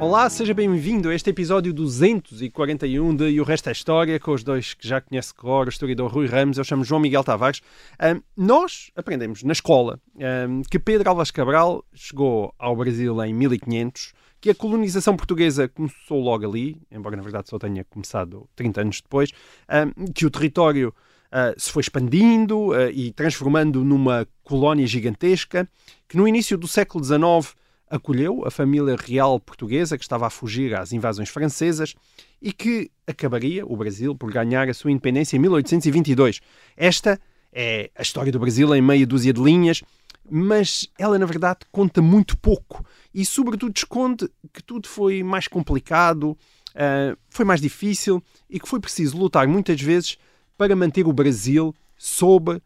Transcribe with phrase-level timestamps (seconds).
[0.00, 4.44] Olá, seja bem-vindo a este episódio 241 de E o Resto é História, com os
[4.44, 7.60] dois que já conhece cor, o historiador Rui Ramos, eu chamo João Miguel Tavares.
[7.98, 14.12] Ahm, nós aprendemos na escola ahm, que Pedro Álvares Cabral chegou ao Brasil em 1500,
[14.40, 19.00] que a colonização portuguesa começou logo ali, embora na verdade só tenha começado 30 anos
[19.00, 19.32] depois,
[19.68, 20.94] ahm, que o território
[21.32, 25.68] ah, se foi expandindo ah, e transformando numa colónia gigantesca,
[26.08, 27.54] que no início do século XIX
[27.90, 31.94] acolheu a família real portuguesa que estava a fugir às invasões francesas
[32.40, 36.40] e que acabaria, o Brasil, por ganhar a sua independência em 1822.
[36.76, 37.20] Esta
[37.52, 39.82] é a história do Brasil em meia dúzia de linhas,
[40.30, 46.36] mas ela, na verdade, conta muito pouco e, sobretudo, esconde que tudo foi mais complicado,
[46.74, 50.16] ah, foi mais difícil e que foi preciso lutar muitas vezes
[50.56, 52.60] para manter o Brasil sob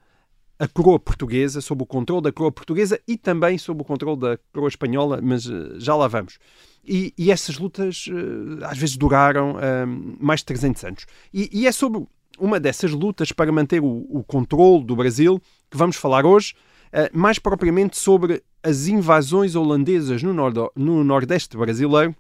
[0.59, 4.39] a coroa portuguesa, sob o controle da coroa portuguesa e também sob o controle da
[4.53, 6.39] coroa espanhola, mas eh, já lá vamos.
[6.85, 9.85] E, e essas lutas eh, às vezes duraram eh,
[10.21, 11.07] mais de 300 anos.
[11.33, 12.05] E, e é sobre
[12.39, 16.55] uma dessas lutas para manter o, o controle do Brasil que vamos falar hoje,
[16.93, 22.15] eh, mais propriamente sobre as invasões holandesas no, nordo- no Nordeste brasileiro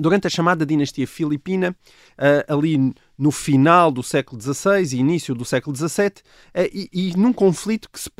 [0.00, 1.76] durante a chamada dinastia filipina,
[2.16, 6.22] eh, ali no final do século XVI e início do século XVII,
[6.54, 8.10] eh, e, num conflito que se,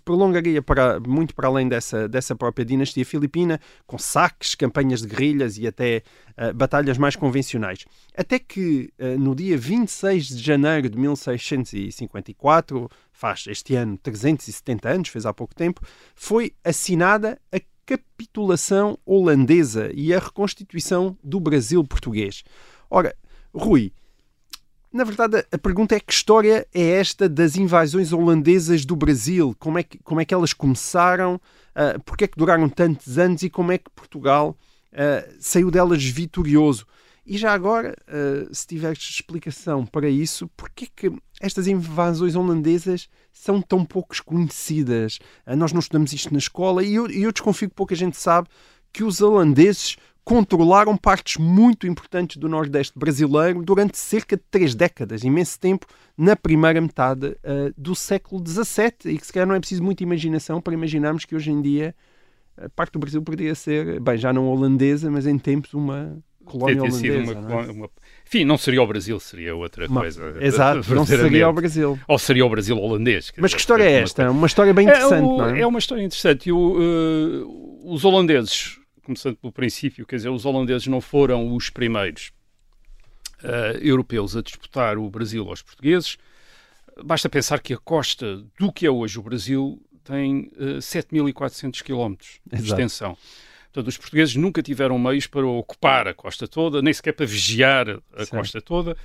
[0.00, 5.56] prolongaria para, muito para além dessa, dessa própria dinastia filipina, com saques, campanhas de guerrilhas
[5.56, 6.02] e até
[6.36, 7.86] eh, batalhas mais convencionais.
[8.16, 15.26] Até que no dia 26 de janeiro de 1654, faz este ano 370 anos, fez
[15.26, 15.80] há pouco tempo,
[16.14, 22.42] foi assinada a capitulação holandesa e a reconstituição do Brasil português.
[22.90, 23.14] Ora,
[23.52, 23.92] Rui,
[24.92, 29.54] na verdade a pergunta é que história é esta das invasões holandesas do Brasil?
[29.58, 31.40] Como é que, como é que elas começaram?
[31.74, 34.56] Uh, Porquê é que duraram tantos anos e como é que Portugal
[34.94, 36.86] ah, saiu delas vitorioso?
[37.26, 43.62] E já agora, uh, se tiveres explicação para isso, porquê que estas invasões holandesas são
[43.62, 45.18] tão pouco conhecidas?
[45.46, 48.48] Uh, nós não estudamos isto na escola e eu, eu desconfio que pouca gente sabe
[48.92, 55.22] que os holandeses controlaram partes muito importantes do Nordeste brasileiro durante cerca de três décadas,
[55.24, 55.86] imenso tempo,
[56.16, 60.02] na primeira metade uh, do século XVII, e que se calhar não é preciso muita
[60.02, 61.94] imaginação para imaginarmos que hoje em dia
[62.56, 66.82] a parte do Brasil poderia ser, bem, já não holandesa, mas em tempos uma colónia
[66.82, 67.38] Ter sido holandesa.
[67.40, 67.70] uma não é?
[67.70, 67.90] uma-
[68.26, 70.36] Enfim, não seria o Brasil, seria outra Uma- coisa.
[70.40, 71.98] Exato, não seria ao Brasil.
[72.06, 73.32] Ou seria o Brasil holandês.
[73.36, 74.30] Mas dizer, que história é uma esta?
[74.30, 75.60] Uma história bem interessante, é, o- não é?
[75.60, 76.48] é uma história interessante.
[76.48, 77.44] E o, eh,
[77.84, 82.30] os holandeses, começando pelo princípio, quer dizer, os holandeses não foram os primeiros
[83.42, 86.16] eh, europeus a disputar o Brasil aos portugueses.
[87.04, 92.40] Basta pensar que a costa do que é hoje o Brasil tem eh, 7.400 quilómetros
[92.46, 92.76] de Exato.
[93.74, 97.88] Portanto, os portugueses nunca tiveram meios para ocupar a costa toda, nem sequer para vigiar
[98.16, 98.96] a costa toda.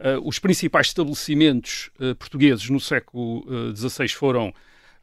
[0.00, 4.52] Eh, os principais estabelecimentos eh, portugueses no século XVI foram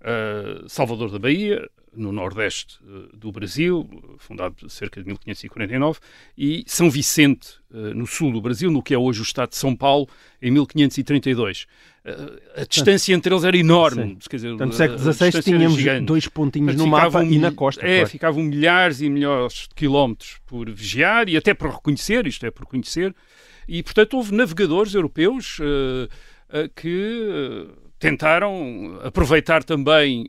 [0.01, 2.79] eh, Salvador da Bahia, no nordeste
[3.13, 5.99] do Brasil, fundado cerca de 1549,
[6.35, 9.75] e São Vicente, no sul do Brasil, no que é hoje o estado de São
[9.75, 10.09] Paulo,
[10.41, 11.67] em 1532.
[12.55, 14.17] A distância entre eles era enorme.
[14.29, 16.05] Quer dizer, no a- século XVI tínhamos gigante.
[16.05, 17.85] dois pontinhos Portanto, no mapa e na costa.
[17.85, 18.09] É, claro.
[18.09, 22.65] ficavam milhares e milhares de quilómetros por vigiar e até por reconhecer, isto é, por
[22.65, 23.15] conhecer.
[23.67, 26.09] E, portanto, houve navegadores europeus eh,
[26.49, 30.27] eh, que eh, tentaram aproveitar também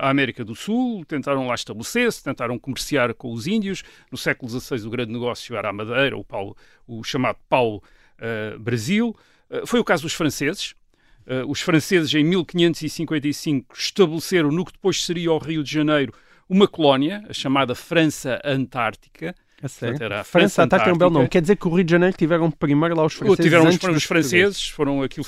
[0.00, 3.82] a América do Sul, tentaram lá estabelecer-se, tentaram comerciar com os índios.
[4.10, 6.56] No século XVI, o grande negócio era a Madeira, o, Paulo,
[6.86, 9.14] o chamado Pau-Brasil.
[9.50, 10.74] Eh, foi o caso dos franceses.
[11.28, 16.12] Uh, os franceses, em 1555, estabeleceram no que depois seria o Rio de Janeiro
[16.48, 19.34] uma colónia, a chamada França Antártica.
[19.60, 19.98] A sério?
[19.98, 21.24] Portanto, a França França ataca é um belo nome.
[21.24, 21.32] Antártica.
[21.32, 23.88] Quer dizer que o Rio de Janeiro tiveram primeiro lá os franceses Tiveram os, antes
[23.88, 25.26] os franceses, foram aquilo,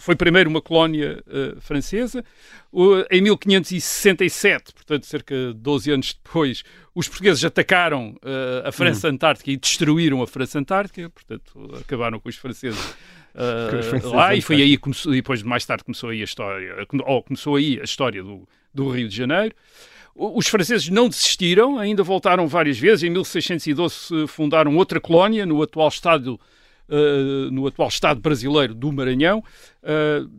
[0.00, 2.24] foi primeiro uma colónia uh, francesa.
[2.70, 6.62] O- em 1567, portanto, cerca de 12 anos depois,
[6.94, 9.12] os portugueses atacaram uh, a França Hum.
[9.14, 12.94] Antártica e destruíram a França Antártica, portanto, acabaram com os franceses.
[13.34, 16.86] Uh, lá e foi aí que começou, e depois mais tarde começou aí a história,
[17.04, 19.54] ou começou aí a história do, do Rio de Janeiro.
[20.14, 23.02] Os franceses não desistiram, ainda voltaram várias vezes.
[23.02, 26.38] Em 1612 fundaram outra colónia no atual estado
[26.92, 29.42] uh, no atual Estado brasileiro do Maranhão.
[29.82, 30.30] Uh,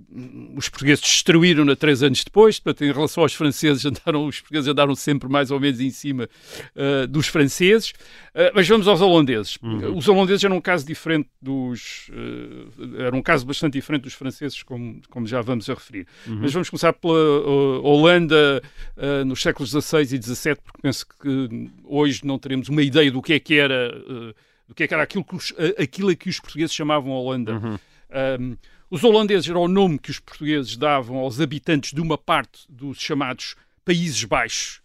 [0.56, 4.96] os portugueses destruíram-na três anos depois, portanto, em relação aos franceses, andaram, os portugueses andaram
[4.96, 6.30] sempre mais ou menos em cima
[6.76, 7.94] uh, dos franceses.
[8.56, 9.60] Mas vamos aos holandeses.
[9.62, 9.96] Uhum.
[9.96, 12.10] Os holandeses eram um caso diferente dos.
[12.98, 16.08] era um caso bastante diferente dos franceses, como, como já vamos a referir.
[16.26, 16.40] Uhum.
[16.42, 18.60] Mas vamos começar pela Holanda
[19.24, 23.34] nos séculos XVI e XVII, porque penso que hoje não teremos uma ideia do que
[23.34, 24.02] é que era.
[24.68, 27.54] Do que é que era aquilo que os, aquilo a que os portugueses chamavam Holanda.
[27.54, 27.80] Uhum.
[28.40, 28.58] Um,
[28.90, 33.00] os holandeses era o nome que os portugueses davam aos habitantes de uma parte dos
[33.00, 34.82] chamados Países Baixos.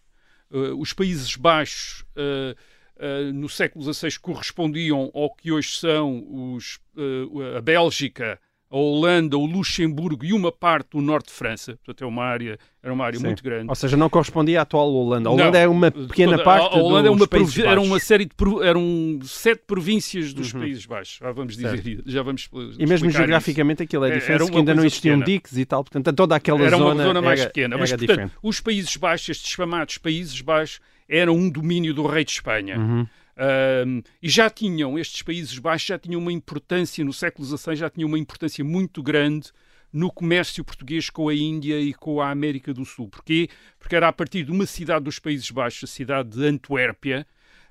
[0.49, 2.55] Uh, os Países Baixos, uh,
[2.97, 6.25] uh, no século XVI, correspondiam ao que hoje são
[6.55, 6.79] os,
[7.55, 8.39] a Bélgica,
[8.71, 11.77] a Holanda, o Luxemburgo e uma parte do norte de França.
[11.83, 13.25] Portanto, é uma área, era uma área Sim.
[13.25, 13.67] muito grande.
[13.67, 15.27] Ou seja, não correspondia à atual Holanda.
[15.27, 17.27] A Holanda não, é uma pequena toda, parte a Holanda é uma
[17.65, 18.33] Era uma série de
[18.63, 20.61] eram sete províncias dos uhum.
[20.61, 21.17] Países Baixos.
[21.19, 22.03] Já vamos dizer, certo.
[22.05, 23.83] já vamos E mesmo geograficamente isso.
[23.83, 25.37] aquilo é diferente, que ainda não existiam pequena.
[25.37, 25.83] diques e tal.
[25.83, 27.77] Portanto, toda aquela era zona uma zona mais era, pequena.
[27.77, 32.31] Mas, portanto, os Países Baixos, estes chamados Países Baixos, eram um domínio do rei de
[32.31, 32.77] Espanha.
[32.77, 33.07] Uhum.
[33.39, 37.89] Um, e já tinham, estes Países Baixos já tinham uma importância, no século XVI, já
[37.89, 39.51] tinham uma importância muito grande
[39.91, 43.07] no comércio português com a Índia e com a América do Sul.
[43.07, 43.49] Porquê?
[43.79, 47.25] Porque era a partir de uma cidade dos Países Baixos, a cidade de Antuérpia,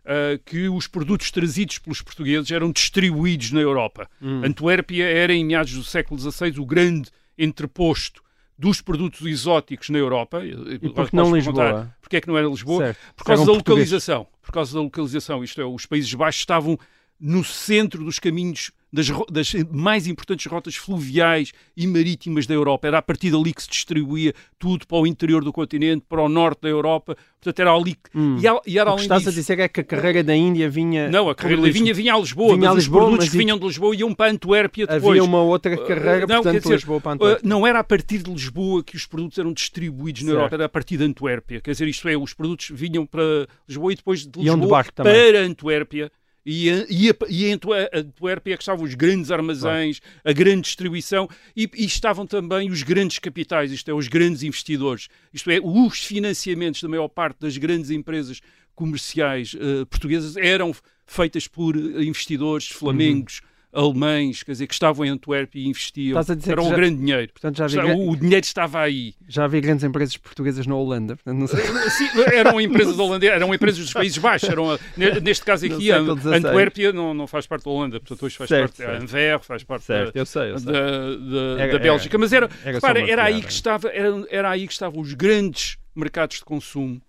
[0.05, 4.09] uh, que os produtos trazidos pelos portugueses eram distribuídos na Europa.
[4.21, 4.43] Hum.
[4.44, 8.23] Antuérpia era, em meados do século XVI, o grande entreposto
[8.59, 10.44] dos produtos exóticos na Europa.
[10.44, 11.94] E porque não Lisboa?
[12.00, 12.87] Porque é que não era Lisboa?
[12.87, 12.99] Certo.
[13.14, 14.26] Por causa da localização.
[14.49, 15.45] Por causa da localização.
[15.45, 16.79] Isto é, os Países Baixos estavam
[17.20, 22.88] no centro dos caminhos das, das, mais importantes rotas fluviais e marítimas da Europa.
[22.88, 26.29] Era a partir dali que se distribuía tudo para o interior do continente, para o
[26.29, 27.17] norte da Europa.
[27.41, 28.19] Portanto, era ali que.
[28.19, 28.38] Hum.
[28.38, 29.31] E, e era o que estás disso...
[29.31, 31.09] a dizer é que a carreira da Índia vinha.
[31.11, 33.32] Não, a carreira da Índia vinha a Lisboa, vinha mas a Lisboa, os produtos mas...
[33.32, 35.05] que vinham de Lisboa iam para Antuérpia depois.
[35.05, 37.47] Havia uma outra uh, carreira, uh, não, portanto, dizer, Lisboa para Antuérpia.
[37.47, 40.64] Uh, não era a partir de Lisboa que os produtos eram distribuídos na Europa, era
[40.64, 41.61] a partir de Antuérpia.
[41.61, 45.41] Quer dizer, isto é, os produtos vinham para Lisboa e depois de Lisboa de para
[45.41, 46.11] Antuérpia
[46.50, 51.69] e, e, e em Antuérpia é que estavam os grandes armazéns, a grande distribuição e,
[51.77, 56.83] e, estavam também os grandes capitais, isto é, os grandes investidores, isto é, os financiamentos
[56.83, 58.41] da maior parte das grandes empresas
[58.75, 60.75] comerciais uh, portuguesas eram
[61.06, 66.20] feitas por investidores flamengos, uhum alemães, quer dizer, que estavam em Antuérpia e investiam.
[66.46, 66.75] Era um já...
[66.75, 67.32] grande dinheiro.
[67.32, 67.96] Portanto, já havia...
[67.96, 69.14] O dinheiro estava aí.
[69.28, 71.16] Já havia grandes empresas portuguesas na Holanda.
[71.16, 71.48] Portanto,
[71.90, 74.48] Sim, eram empresas holandesas, eram empresas dos Países Baixos.
[74.48, 74.78] Eram,
[75.22, 78.90] neste caso aqui, Antuérpia não, não faz parte da Holanda, portanto hoje faz certo, parte
[78.90, 80.72] da Anver, faz parte certo, da, eu sei, eu sei.
[80.72, 82.19] da, da, era, da Bélgica.
[82.19, 85.78] Mas era, era, repara, era aí que estava, era, era aí que estavam os grandes
[85.94, 87.00] mercados de consumo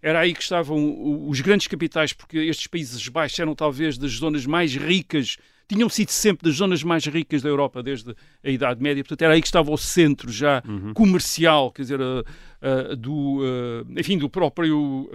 [0.00, 4.46] era aí que estavam os grandes capitais, porque estes Países Baixos eram talvez das zonas
[4.46, 5.36] mais ricas
[5.68, 9.34] tinham sido sempre das zonas mais ricas da Europa desde a Idade Média, portanto era
[9.34, 10.94] aí que estava o centro já uhum.
[10.94, 15.10] comercial, quer dizer, uh, uh, do, uh, enfim, do próprio,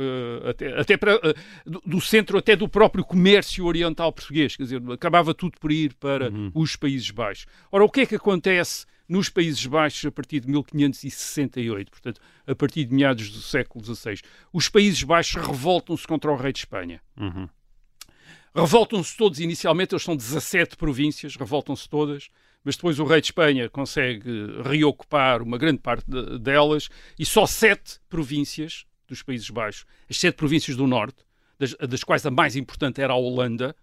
[0.47, 1.19] até, até para,
[1.65, 5.93] do, do, centro até do próprio comércio oriental português, quer dizer, acabava tudo por ir
[5.95, 6.51] para uhum.
[6.53, 7.47] os Países Baixos.
[7.71, 12.55] Ora, o que é que acontece nos Países Baixos a partir de 1568, portanto, a
[12.55, 14.19] partir de meados do século XVI?
[14.51, 17.01] Os Países Baixos revoltam-se contra o rei de Espanha.
[17.17, 17.49] Uhum.
[18.55, 22.29] Revoltam-se todos inicialmente, eles são 17 províncias, revoltam-se todas,
[22.63, 24.29] mas depois o rei de Espanha consegue
[24.63, 26.87] reocupar uma grande parte de, delas
[27.17, 31.17] e só sete províncias dos Países Baixos, as sete províncias do norte,
[31.57, 33.75] das, das quais a mais importante era a Holanda,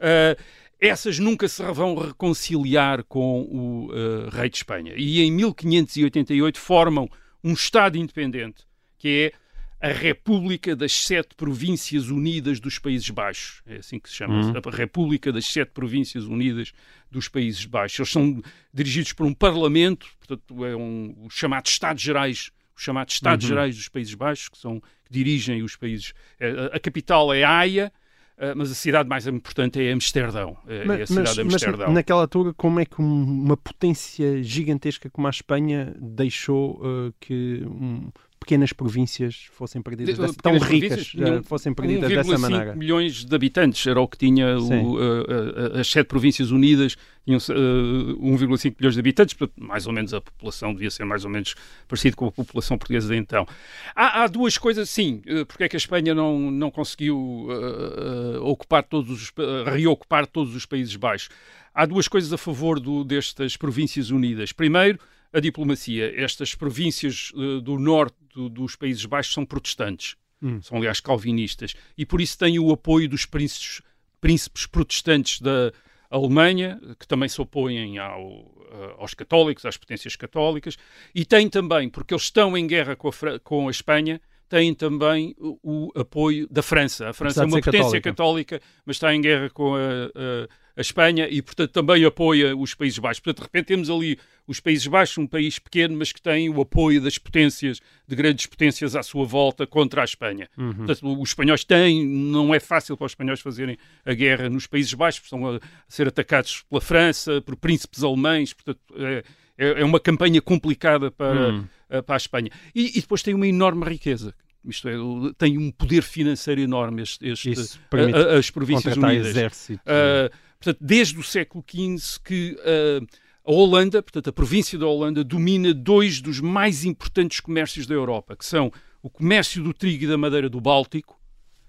[0.00, 0.42] uh,
[0.80, 4.94] essas nunca se vão reconciliar com o uh, rei de Espanha.
[4.96, 7.08] E em 1588 formam
[7.42, 8.64] um Estado independente,
[8.98, 9.38] que é
[9.80, 13.62] a República das Sete Províncias Unidas dos Países Baixos.
[13.66, 14.52] É assim que se chama, uhum.
[14.64, 16.72] a República das Sete Províncias Unidas
[17.10, 17.98] dos Países Baixos.
[17.98, 18.42] Eles são
[18.72, 23.48] dirigidos por um Parlamento, portanto, é um, os chamados Estados Gerais, os chamados Estados uhum.
[23.50, 26.12] Gerais dos Países Baixos, que são que dirigem os países.
[26.40, 27.92] É, a, a capital é Haia,
[28.38, 30.56] Uh, mas a cidade mais importante é Amsterdão.
[30.68, 31.86] É, mas, é a cidade mas, de Amsterdão.
[31.86, 37.64] Mas naquela altura, como é que uma potência gigantesca como a Espanha deixou uh, que
[37.66, 38.12] um,
[38.48, 42.74] pequenas províncias fossem perdidas, de, dessa, tão ricas, tinham, fossem perdidas dessa maneira.
[42.74, 48.38] milhões de habitantes era o que tinha o, uh, as sete províncias unidas, tinham uh,
[48.38, 51.54] 1,5 milhões de habitantes, mais ou menos a população devia ser mais ou menos
[51.86, 53.46] parecido com a população portuguesa de então.
[53.94, 58.82] Há, há duas coisas, sim, porque é que a Espanha não, não conseguiu uh, ocupar
[58.82, 59.32] todos os,
[59.66, 61.28] reocupar todos os Países Baixos.
[61.74, 64.52] Há duas coisas a favor do, destas províncias unidas.
[64.52, 64.98] Primeiro,
[65.32, 66.12] a diplomacia.
[66.20, 70.60] Estas províncias uh, do norte do, dos Países Baixos são protestantes, hum.
[70.62, 73.82] são aliás calvinistas, e por isso têm o apoio dos príncipes,
[74.20, 75.72] príncipes protestantes da,
[76.10, 78.50] Alemanha, que também se opõem ao,
[78.98, 80.76] aos católicos, às potências católicas,
[81.14, 85.34] e tem também, porque eles estão em guerra com a, com a Espanha, têm também
[85.38, 87.10] o, o, apoio da França.
[87.10, 88.58] A França é uma potência católica.
[88.58, 88.60] católica.
[88.86, 92.98] mas está em guerra com a, a, a, Espanha e, portanto, também apoia os Países
[92.98, 93.20] Baixos.
[93.20, 96.60] Portanto, de repente temos ali os Países Baixos, um país pequeno, mas que tem o
[96.60, 100.48] apoio das potências, de grandes potências à sua volta contra a Espanha.
[100.56, 100.72] Uhum.
[100.72, 104.94] Portanto, os espanhóis têm, não é fácil para os espanhóis fazerem a guerra nos Países
[104.94, 109.24] Baixos, estão a, ser atacados pela França, por príncipes alemães, portanto, é,
[109.58, 111.64] é, é uma campanha complicada para, uhum.
[112.06, 112.50] para a Espanha.
[112.74, 114.34] E, e, depois tem uma enorme riqueza.
[114.64, 114.94] Isto é,
[115.36, 117.50] tem um poder financeiro enorme este, este
[117.92, 119.28] a, a, as Províncias Unidas.
[119.28, 119.82] Exército.
[119.82, 123.06] Uh, portanto, desde o século XV que uh,
[123.44, 128.36] a Holanda, portanto, a província da Holanda, domina dois dos mais importantes comércios da Europa,
[128.36, 128.70] que são
[129.02, 131.18] o comércio do trigo e da madeira do Báltico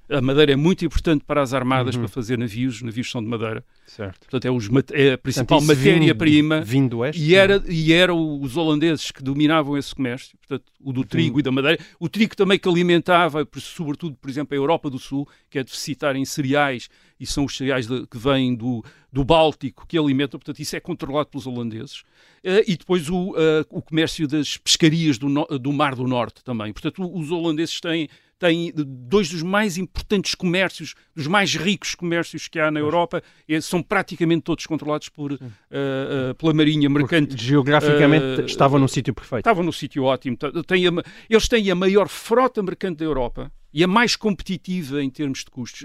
[0.09, 2.01] a madeira é muito importante para as armadas uhum.
[2.01, 3.63] para fazer navios, os navios são de madeira.
[3.85, 4.19] Certo.
[4.21, 6.61] Portanto, é, os, é a principal matéria-prima.
[6.61, 7.21] Vindo do oeste.
[7.21, 11.39] E era, e era os holandeses que dominavam esse comércio, portanto, o do trigo uhum.
[11.39, 11.79] e da madeira.
[11.99, 16.17] O trigo também que alimentava, sobretudo, por exemplo, a Europa do Sul, que é deficitária
[16.17, 16.89] em cereais,
[17.19, 20.79] e são os cereais de, que vêm do, do Báltico que alimentam, portanto, isso é
[20.79, 21.99] controlado pelos holandeses.
[22.43, 26.43] Uh, e depois o, uh, o comércio das pescarias do, no, do Mar do Norte
[26.43, 26.71] também.
[26.71, 28.07] Portanto, os holandeses têm
[28.39, 33.21] tem dois dos mais importantes comércios, dos mais ricos comércios que há na Europa,
[33.61, 37.29] são praticamente todos controlados por, uh, uh, pela Marinha Mercante.
[37.29, 39.41] Porque, geograficamente uh, estavam no sítio perfeito.
[39.41, 40.37] Estavam no sítio ótimo.
[40.65, 40.91] Tem a,
[41.29, 45.51] eles têm a maior frota mercante da Europa e a mais competitiva em termos de
[45.51, 45.83] custos.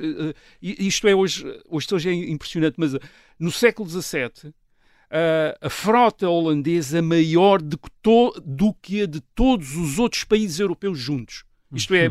[0.63, 2.97] isto é hoje, hoje, hoje é impressionante, mas
[3.39, 4.55] no século XVII
[5.61, 7.91] a frota holandesa é maior do que,
[8.45, 11.45] do que a de todos os outros países europeus juntos.
[11.73, 12.07] Isto é,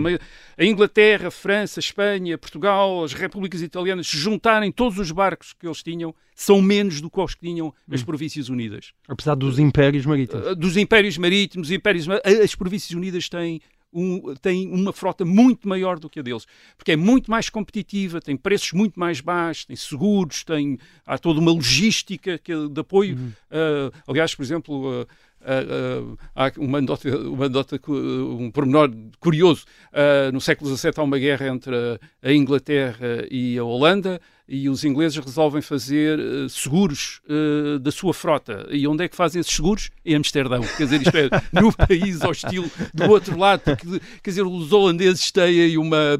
[0.57, 5.53] a Inglaterra, a França, a Espanha, Portugal, as repúblicas italianas, se juntarem todos os barcos
[5.53, 8.05] que eles tinham, são menos do que os que tinham as hum.
[8.05, 8.91] Províncias Unidas.
[9.07, 10.48] Apesar dos impérios marítimos.
[10.48, 13.62] Uh, dos impérios marítimos, impérios, as Províncias Unidas têm
[13.93, 16.45] um, tem uma frota muito maior do que a deles,
[16.75, 21.39] porque é muito mais competitiva, tem preços muito mais baixos, tem seguros, tem, há toda
[21.39, 23.15] uma logística que, de apoio.
[23.15, 23.31] Uhum.
[23.51, 25.07] Uh, aliás, por exemplo, uh,
[26.36, 29.66] há uma nota, uma nota, um pormenor curioso.
[29.92, 31.76] Uh, no século XVII há uma guerra entre
[32.22, 38.14] a Inglaterra e a Holanda e os ingleses resolvem fazer uh, seguros uh, da sua
[38.14, 38.68] frota.
[38.70, 39.90] E onde é que fazem esses seguros?
[40.06, 40.62] Em Amsterdão.
[40.78, 41.30] Quer dizer, isto é
[41.62, 46.20] no país hostil do outro lado, porque, quer dizer, os holandeses têm uma,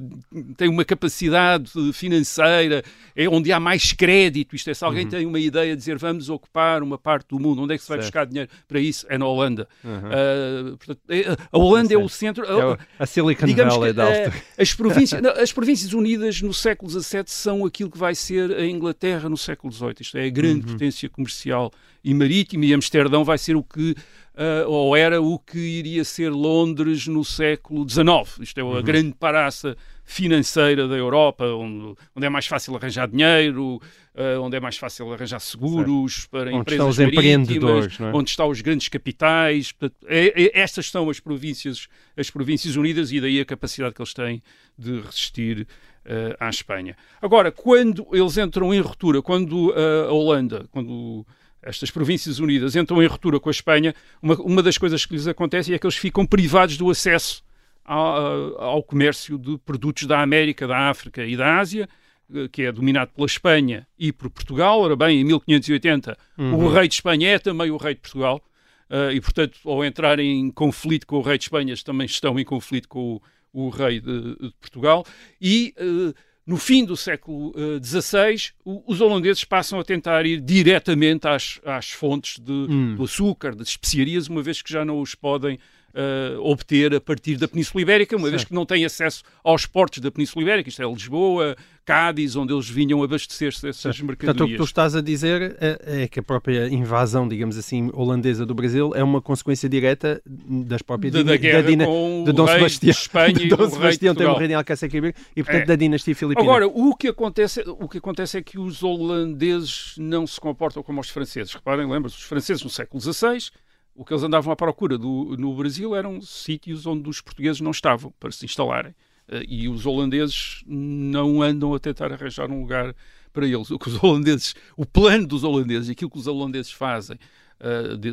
[0.56, 2.84] têm uma capacidade financeira,
[3.16, 4.56] é onde há mais crédito.
[4.56, 5.12] Isto é, se alguém uhum.
[5.12, 7.90] tem uma ideia de dizer vamos ocupar uma parte do mundo, onde é que se
[7.90, 8.06] vai certo.
[8.06, 9.06] buscar dinheiro para isso?
[9.10, 9.68] É na Holanda.
[9.84, 9.92] Uhum.
[9.92, 12.46] Uh, portanto, é, a Holanda é, é o centro.
[12.46, 17.24] É a Silicon Valley que, da as, províncias, não, as Províncias Unidas no século XVII
[17.28, 19.96] são aquilo que vai vai ser a Inglaterra no século XVIII.
[20.02, 20.74] Isto é a grande uhum.
[20.74, 21.72] potência comercial
[22.04, 26.30] e marítima, e Amsterdão vai ser o que, uh, ou era o que iria ser
[26.30, 28.40] Londres no século XIX.
[28.42, 28.84] Isto é a uhum.
[28.84, 33.82] grande paraça financeira da Europa, onde, onde é mais fácil arranjar dinheiro,
[34.14, 36.30] uh, onde é mais fácil arranjar seguros certo.
[36.30, 38.12] para onde empresas estão os empreendedores, é?
[38.14, 39.72] onde estão os grandes capitais.
[39.72, 44.02] Portanto, é, é, estas são as províncias, as províncias unidas e daí a capacidade que
[44.02, 44.44] eles têm
[44.78, 45.66] de resistir
[46.06, 46.96] uh, à Espanha.
[47.22, 51.26] Agora, quando eles entram em ruptura, quando uh, a Holanda, quando
[51.62, 55.28] estas províncias unidas entram em ruptura com a Espanha, uma, uma das coisas que lhes
[55.28, 57.44] acontece é que eles ficam privados do acesso
[57.86, 61.88] ao, ao comércio de produtos da América, da África e da Ásia,
[62.34, 64.80] eh, que é dominado pela Espanha e por Portugal.
[64.82, 66.66] Ora bem, em 1580, uhum.
[66.66, 68.42] o rei de Espanha é também o rei de Portugal.
[68.90, 72.46] Uh, e, portanto, ao entrar em conflito com o rei de Espanha, também estão em
[72.46, 73.22] conflito com o,
[73.54, 75.06] o rei de, de Portugal,
[75.40, 76.14] e uh,
[76.46, 81.92] no fim do século XVI, uh, os holandeses passam a tentar ir diretamente às, às
[81.92, 82.96] fontes de, hum.
[82.96, 85.60] do açúcar, das especiarias, uma vez que já não os podem
[85.94, 88.32] uh, obter a partir da Península Ibérica, uma certo.
[88.32, 92.54] vez que não têm acesso aos portos da Península Ibérica, isto é Lisboa, Cádiz, onde
[92.54, 94.06] eles vinham abastecer-se dessas certo.
[94.06, 94.38] mercadorias.
[94.38, 97.90] Portanto, o que tu estás a dizer é, é, que a própria invasão, digamos assim,
[97.94, 102.32] holandesa do Brasil é uma consequência direta das próprias da, da guerra da com de
[102.32, 105.64] Dom Sebastião, de Espanha de Dom Sebastião tem o rei de Alcácer Quibir e portanto
[105.64, 105.66] é.
[105.66, 106.48] da dinastia filipina.
[106.48, 111.02] Agora, o que acontece, o que acontece é que os holandeses não se comportam como
[111.02, 111.54] os franceses.
[111.54, 113.52] Reparem, lembra-se, os franceses no século XVI
[113.96, 117.72] o que eles andavam à procura do, no Brasil eram sítios onde os portugueses não
[117.72, 118.92] estavam para se instalarem.
[119.28, 122.96] Uh, e os holandeses não andam a tentar arranjar um lugar
[123.32, 123.72] para eles.
[123.72, 127.18] O que os holandeses, o plano dos holandeses, aquilo que os holandeses fazem
[127.60, 128.12] uh, de,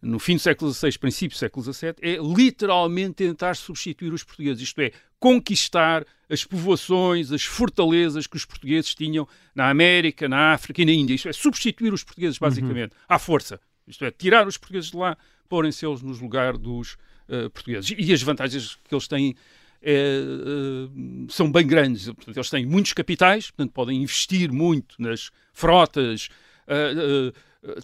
[0.00, 4.62] no fim do século XVI, princípio do século XVII, é literalmente tentar substituir os portugueses,
[4.62, 10.82] isto é, conquistar as povoações, as fortalezas que os portugueses tinham na América, na África
[10.82, 11.14] e na Índia.
[11.14, 13.04] Isto é, substituir os portugueses, basicamente, uhum.
[13.08, 13.60] à força.
[13.86, 15.16] Isto é, tirar os portugueses de lá,
[15.48, 16.94] porem-se eles nos lugares dos
[17.28, 17.94] uh, portugueses.
[17.96, 19.34] E as vantagens que eles têm
[19.82, 22.06] é, uh, são bem grandes.
[22.06, 26.28] Portanto, eles têm muitos capitais, portanto, podem investir muito nas frotas,
[26.66, 27.32] uh,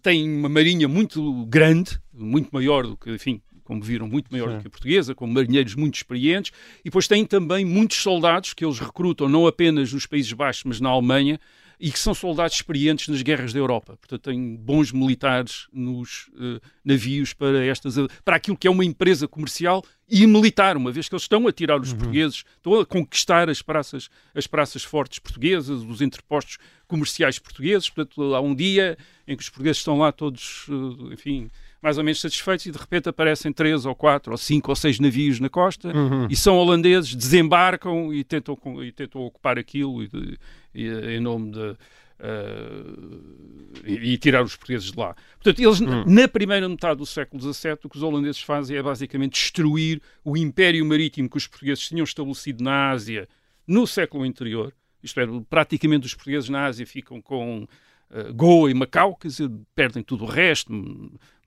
[0.02, 4.56] têm uma marinha muito grande, muito maior do que, enfim, como viram, muito maior Sim.
[4.56, 8.64] do que a portuguesa, com marinheiros muito experientes, e depois têm também muitos soldados que
[8.64, 11.38] eles recrutam não apenas nos Países Baixos, mas na Alemanha,
[11.82, 13.96] e que são soldados experientes nas guerras da Europa.
[13.96, 19.26] Portanto, têm bons militares nos uh, navios para, estas, para aquilo que é uma empresa
[19.26, 21.98] comercial e militar, uma vez que eles estão a tirar os uhum.
[21.98, 27.90] portugueses, estão a conquistar as praças, as praças fortes portuguesas, os entrepostos comerciais portugueses.
[27.90, 28.96] Portanto, há um dia
[29.26, 31.50] em que os portugueses estão lá todos, uh, enfim,
[31.82, 35.00] mais ou menos satisfeitos e de repente aparecem três ou quatro ou cinco ou seis
[35.00, 36.28] navios na costa uhum.
[36.30, 40.38] e são holandeses, desembarcam e tentam, e tentam ocupar aquilo e,
[40.74, 41.76] em nome de.
[42.22, 45.16] Uh, e, e, tirar os portugueses de lá.
[45.42, 46.04] Portanto, eles, uhum.
[46.06, 50.36] na primeira metade do século XVII, o que os holandeses fazem é basicamente destruir o
[50.36, 53.28] império marítimo que os portugueses tinham estabelecido na Ásia
[53.66, 54.72] no século anterior.
[55.02, 57.64] Isto é, praticamente os portugueses na Ásia ficam com
[58.10, 60.72] uh, Goa e Macau, quer dizer, perdem tudo o resto,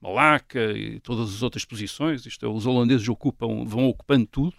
[0.00, 2.26] Malaca e todas as outras posições.
[2.26, 4.56] Isto é, os holandeses ocupam, vão ocupando tudo.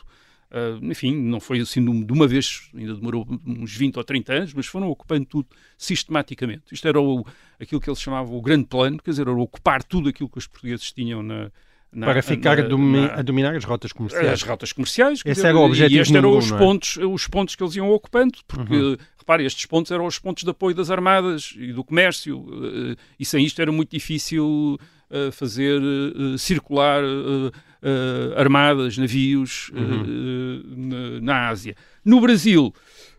[0.50, 4.54] Uh, enfim, não foi assim de uma vez, ainda demorou uns 20 ou 30 anos,
[4.54, 6.63] mas foram ocupando tudo sistematicamente.
[6.72, 7.25] Isto era o,
[7.60, 10.48] aquilo que eles chamavam o grande plano, quer dizer, era ocupar tudo aquilo que os
[10.48, 11.51] portugues tinham na,
[11.92, 14.27] na, para ficar na, a, domi a, dominar as rotas comerciais.
[14.27, 15.20] As rotas comerciais.
[15.20, 16.58] Esse dizer, era o objetivo E estes eram os, é?
[16.58, 18.98] pontos, os pontos que eles iam ocupando, porque, uhum.
[19.18, 23.25] repare, estes pontos eram os pontos de apoio das armadas e do comércio, uh, e
[23.25, 27.04] sem isto era muito difícil uh, fazer uh, circular
[28.36, 30.62] armadas, navios uhum.
[30.76, 31.76] na, na Ásia.
[32.04, 32.74] No Brasil,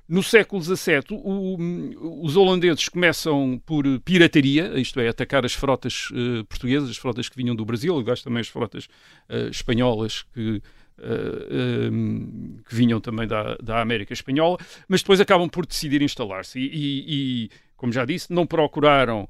[0.09, 6.45] no século XVII, o, os holandeses começam por pirataria, isto é, atacar as frotas uh,
[6.47, 8.87] portuguesas, as frotas que vinham do Brasil, aliás também as frotas
[9.29, 10.63] uh, espanholas que,
[10.99, 14.57] uh, um, que vinham também da, da América Espanhola,
[14.89, 19.29] mas depois acabam por decidir instalar-se e, e, e, como já disse, não procuraram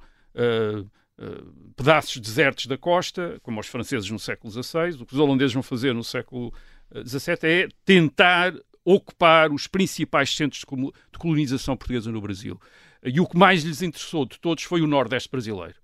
[1.77, 5.01] pedaços desertos da costa, como os franceses no século XVI.
[5.01, 6.53] O que os holandeses vão fazer no século
[7.07, 8.55] XVII é tentar
[8.85, 12.61] ocupar os principais centros de colonização portuguesa no Brasil.
[13.05, 15.75] E o que mais lhes interessou de todos foi o Nordeste brasileiro.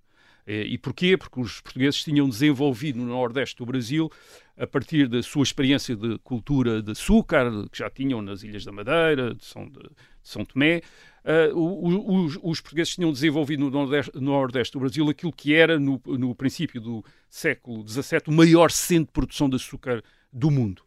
[0.47, 1.17] E porquê?
[1.17, 4.11] Porque os portugueses tinham desenvolvido no Nordeste do Brasil,
[4.57, 8.71] a partir da sua experiência de cultura de açúcar, que já tinham nas Ilhas da
[8.71, 9.89] Madeira, de São, de, de
[10.23, 10.83] São Tomé,
[11.25, 15.79] uh, os, os, portugueses tinham desenvolvido no Nordeste, no Nordeste, do Brasil aquilo que era,
[15.79, 20.03] no, no princípio do século XVII, o maior centro de produção de açúcar
[20.33, 20.83] do mundo.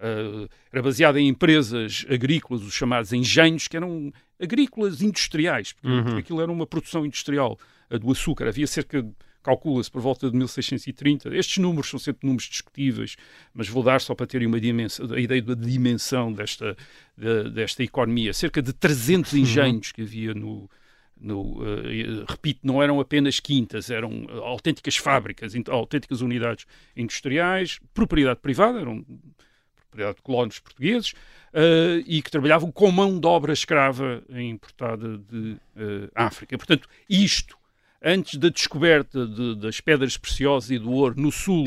[0.00, 6.16] Uh, era baseada em empresas agrícolas, os chamados engenhos, que eram agrícolas industriais, porque, uhum.
[6.16, 7.56] aquilo era uma produção industrial
[7.98, 8.48] do açúcar.
[8.48, 9.06] Havia cerca
[9.42, 11.36] calcula-se por volta de 1630.
[11.36, 13.16] Estes números são sempre números discutíveis,
[13.52, 16.76] mas vou dar só para terem uma dimensão, a ideia da dimensão desta,
[17.16, 18.32] de, desta economia.
[18.32, 19.38] Cerca de 300 uhum.
[19.40, 20.70] engenhos que havia no,
[21.20, 28.80] no, uh, repito, não eram apenas quintas, eram autênticas fábricas, autênticas unidades industriais, propriedade privada,
[28.80, 29.04] eram
[29.76, 31.12] propriedade de colonos portugueses,
[31.52, 36.56] uh, e que trabalhavam com mão de obra escrava importada de uh, África.
[36.56, 37.56] Portanto, isto,
[38.02, 41.66] antes da descoberta de, das pedras preciosas e do ouro no sul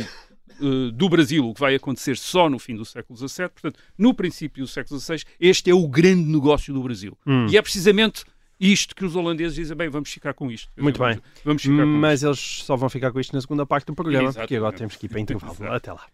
[0.60, 4.13] uh, do Brasil, o que vai acontecer só no fim do século XVII, portanto, no
[4.13, 7.17] princípio do século XVI, este é o grande negócio do Brasil.
[7.26, 7.48] Hum.
[7.50, 8.24] E é precisamente
[8.60, 10.71] isto que os holandeses dizem, bem, vamos ficar com isto.
[10.78, 11.24] Muito vamos, bem.
[11.43, 12.28] Vamos ficar Mas isto.
[12.28, 14.48] eles só vão ficar com isto na segunda parte do programa, Exatamente.
[14.48, 15.56] porque agora temos que ir para intervalo.
[15.74, 16.06] Até lá.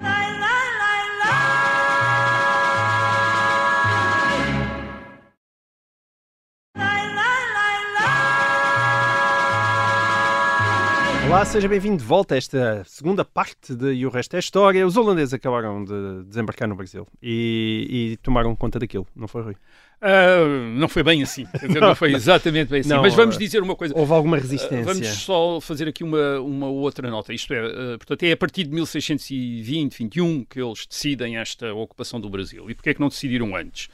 [11.32, 14.86] Olá, seja bem-vindo de volta a esta segunda parte de E o Resto é História.
[14.86, 19.54] Os holandeses acabaram de desembarcar no Brasil e, e tomaram conta daquilo, não foi, Rui?
[19.54, 22.90] Uh, não foi bem assim, dizer, não foi exatamente bem assim.
[22.90, 23.98] Não, Mas vamos dizer uma coisa.
[23.98, 24.82] Houve alguma resistência.
[24.82, 27.34] Uh, vamos só fazer aqui uma, uma outra nota.
[27.34, 32.20] Isto é, uh, portanto, é a partir de 1620, 21 que eles decidem esta ocupação
[32.20, 32.70] do Brasil.
[32.70, 33.88] E porquê é que não decidiram antes?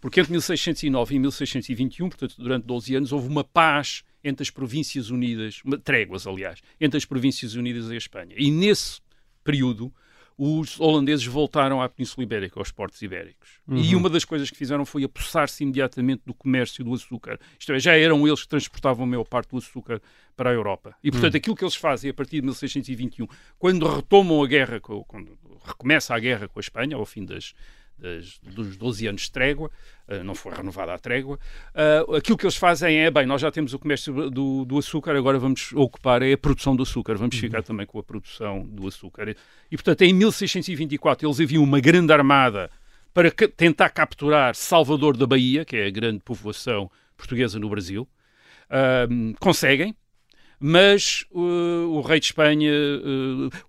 [0.00, 5.10] Porque entre 1609 e 1621, portanto, durante 12 anos, houve uma paz entre as Províncias
[5.10, 8.34] Unidas, tréguas, aliás, entre as Províncias Unidas e a Espanha.
[8.36, 9.00] E nesse
[9.44, 9.92] período,
[10.38, 13.58] os holandeses voltaram à Península Ibérica, aos portos ibéricos.
[13.68, 17.40] E uma das coisas que fizeram foi apossar-se imediatamente do comércio do açúcar.
[17.58, 20.00] Isto é, já eram eles que transportavam a maior parte do açúcar
[20.36, 20.94] para a Europa.
[21.02, 23.26] E, portanto, aquilo que eles fazem a partir de 1621,
[23.58, 27.52] quando retomam a guerra, quando recomeça a guerra com a Espanha, ao fim das,
[27.98, 29.70] das- dos 12 anos de trégua,
[30.06, 31.38] eh, não foi renovada a trégua,
[31.74, 35.16] eh, aquilo que eles fazem é, bem, nós já temos o comércio do, do açúcar,
[35.16, 38.86] agora vamos ocupar é a produção do açúcar, vamos ficar também com a produção do
[38.86, 39.34] açúcar.
[39.70, 42.70] E, portanto, em 1624 eles haviam uma grande armada
[43.12, 48.08] para tentar capturar Salvador da Bahia, que é a grande povoação portuguesa no Brasil.
[49.40, 49.94] Conseguem,
[50.60, 52.72] mas uh, o rei de Espanha,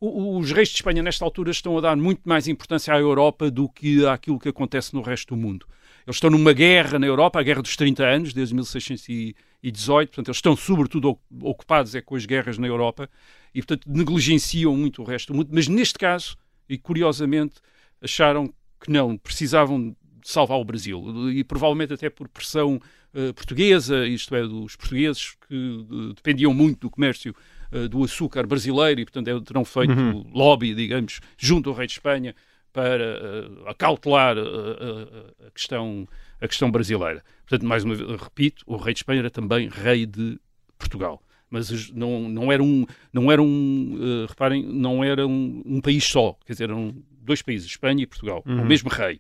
[0.02, 3.52] uh, os reis de Espanha nesta altura estão a dar muito mais importância à Europa
[3.52, 5.66] do que àquilo que acontece no resto do mundo.
[6.08, 10.38] Eles estão numa guerra na Europa, a guerra dos 30 anos, desde 1618, portanto eles
[10.38, 13.08] estão sobretudo ocupados é com as guerras na Europa
[13.54, 16.36] e portanto negligenciam muito o resto do mundo, mas neste caso,
[16.68, 17.56] e curiosamente,
[18.02, 21.32] acharam que não, precisavam salvar o Brasil.
[21.32, 22.80] E provavelmente até por pressão
[23.14, 27.36] eh, portuguesa, isto é, dos portugueses que eh, dependiam muito do comércio
[27.72, 29.92] eh, do açúcar brasileiro e, portanto, é- terão feito
[30.34, 32.36] lobby, digamos, junto ao rei de Espanha
[32.72, 36.08] para eh, acautelar a, questão,
[36.42, 37.24] a questão brasileira.
[37.48, 40.40] Portanto, mais uma vez, repito, o rei de Espanha era também rei de
[40.78, 41.22] Portugal.
[41.50, 46.04] Mas não, não era um, não era um eh, reparem, não era um, um país
[46.04, 49.20] só, quer dizer, eram dois países, Espanha e Portugal, o mesmo rei.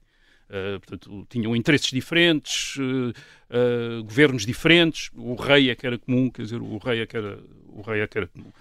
[0.50, 6.42] Uh, portanto, tinham interesses diferentes, uh, governos diferentes, o rei é que era comum, quer
[6.42, 8.52] dizer, o rei é que era, o rei é que era comum.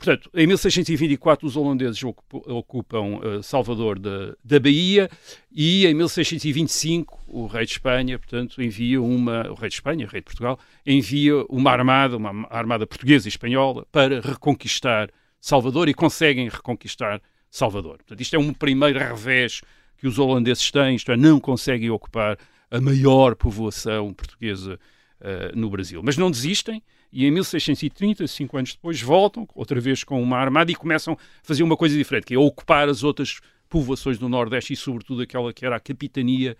[0.00, 5.10] Portanto, em 1624 os holandeses ocup- ocupam uh, Salvador da, da Bahia
[5.52, 10.08] e em 1625 o rei de Espanha, portanto, envia uma, o rei de Espanha, o
[10.08, 15.94] rei de Portugal, envia uma armada, uma armada portuguesa e espanhola para reconquistar Salvador e
[15.94, 17.98] conseguem reconquistar Salvador.
[17.98, 19.60] Portanto, isto é um primeiro revés
[20.00, 22.38] que os holandeses têm, isto é, não conseguem ocupar
[22.70, 24.78] a maior povoação portuguesa
[25.20, 26.00] eh, no Brasil.
[26.02, 26.82] Mas não desistem
[27.12, 31.16] e em 1630, cinco anos depois, voltam outra vez com uma armada e começam a
[31.42, 35.52] fazer uma coisa diferente, que é ocupar as outras povoações do Nordeste e, sobretudo, aquela
[35.52, 36.56] que era a capitania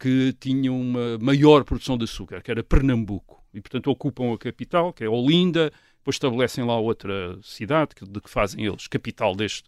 [0.00, 3.40] que tinha uma maior produção de açúcar, que era Pernambuco.
[3.54, 8.28] E, portanto, ocupam a capital, que é Olinda, depois estabelecem lá outra cidade, de que
[8.30, 9.64] fazem eles capital deste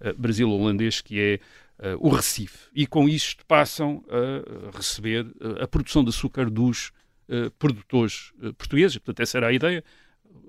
[0.00, 1.40] eh, Brasil holandês, que é
[1.78, 2.68] eh, o Recife.
[2.74, 6.92] E com isto passam a receber eh, a produção de açúcar dos
[7.28, 8.98] eh, produtores portugueses.
[8.98, 9.82] Portanto, essa era a ideia.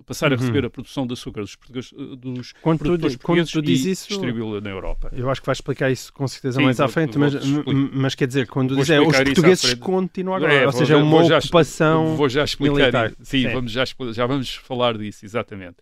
[0.06, 3.52] Passar a receber a produção de açúcar dos, portugueses, dos Quando tu produtores quando portugueses
[3.52, 5.10] tu dizes e isso- distribuí-la na Europa.
[5.14, 7.34] Eu acho que vais explicar isso com certeza Sim, mais à frente, mas,
[7.92, 10.98] mas quer dizer, quando dizes é, os portugueses continuam agora, É, ou vou- seja, é
[10.98, 13.10] uma já- ocupação Vou já explicar militar.
[13.22, 13.54] Sim, Sim.
[13.54, 15.76] Vamos já, já vamos falar disso, exatamente.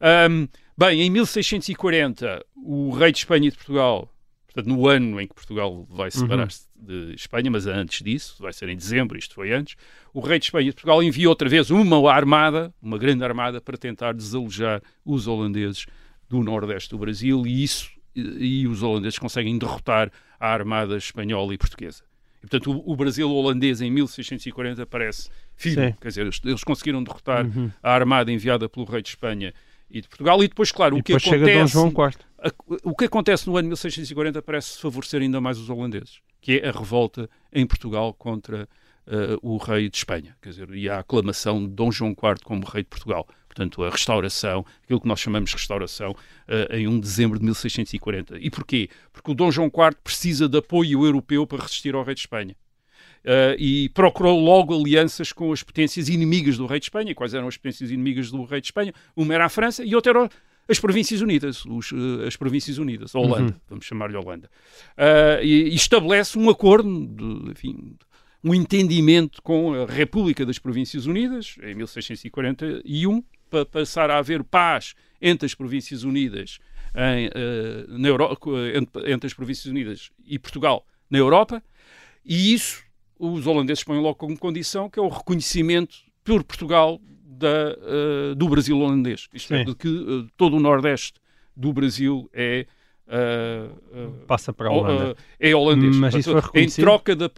[0.00, 4.11] Ahm, bem, em 1640, o rei de Espanha e de Portugal,
[4.52, 8.68] portanto, no ano em que Portugal vai separar-se de Espanha, mas antes disso, vai ser
[8.68, 9.76] em dezembro, isto foi antes,
[10.12, 13.60] o rei de Espanha e de Portugal envia outra vez uma armada, uma grande armada,
[13.60, 15.86] para tentar desalojar os holandeses
[16.28, 21.58] do nordeste do Brasil e isso e, os holandeses conseguem derrotar a armada espanhola e
[21.58, 22.04] portuguesa.
[22.38, 25.88] E, portanto, o, o Brasil holandês em 1640 parece firme.
[25.88, 25.96] Sim.
[26.00, 27.46] Quer dizer, eles, eles conseguiram derrotar
[27.82, 29.54] a armada enviada pelo rei de Espanha
[29.92, 30.42] e de Portugal.
[30.42, 31.50] E depois, claro, E o que depois acontece...
[31.50, 32.10] chega Dom João.
[32.38, 32.50] A-
[32.82, 36.72] o que acontece no ano 1640 parece favorecer ainda mais os holandeses, que é a
[36.72, 38.68] revolta em Portugal contra
[39.06, 42.64] eh, o rei de Espanha, quer dizer, e a aclamação de Dom João IV como
[42.66, 43.26] rei de Portugal.
[43.46, 46.16] Portanto, a restauração, aquilo que nós chamamos de restauração,
[46.48, 48.38] eh, em 1 de dezembro de 1640.
[48.40, 48.88] E porquê?
[49.12, 52.56] Porque o Dom João IV precisa de apoio europeu para resistir ao rei de Espanha.
[53.24, 57.14] Uh, e procurou logo alianças com as potências inimigas do rei de Espanha.
[57.14, 58.92] Quais eram as potências inimigas do rei de Espanha?
[59.14, 60.30] Uma era a França e outra era
[60.68, 64.50] as Províncias Unidas, os, uh, as Províncias Unidas, a Holanda, vamos chamar-lhe Holanda.
[64.96, 67.96] Uh, e, e estabelece um acordo, de, enfim,
[68.42, 74.94] um entendimento com a República das Províncias Unidas, em 1641, para passar a haver paz
[75.20, 76.58] entre as Províncias Unidas
[76.94, 78.36] em, eh, na Euro-
[78.74, 81.62] entre, entre as Províncias Unidas e Portugal na Europa,
[82.24, 82.82] e isso
[83.22, 88.48] os holandeses põem logo como condição, que é o reconhecimento por Portugal da, eh, do
[88.48, 89.28] Brasil holandês.
[89.32, 89.64] Isto é, Sim.
[89.64, 91.20] de que eh, todo o Nordeste
[91.56, 92.66] do Brasil é.
[93.08, 95.16] Eh, eh, Passa para a Oh, Holanda.
[95.40, 95.96] eh, é holandês.
[95.96, 96.84] Mas isso foi Portanto, em reconhecido?
[96.84, 97.30] troca da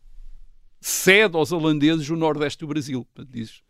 [0.79, 3.07] cede aos holandeses o nordeste do Brasil.
[3.29, 3.62] Diz,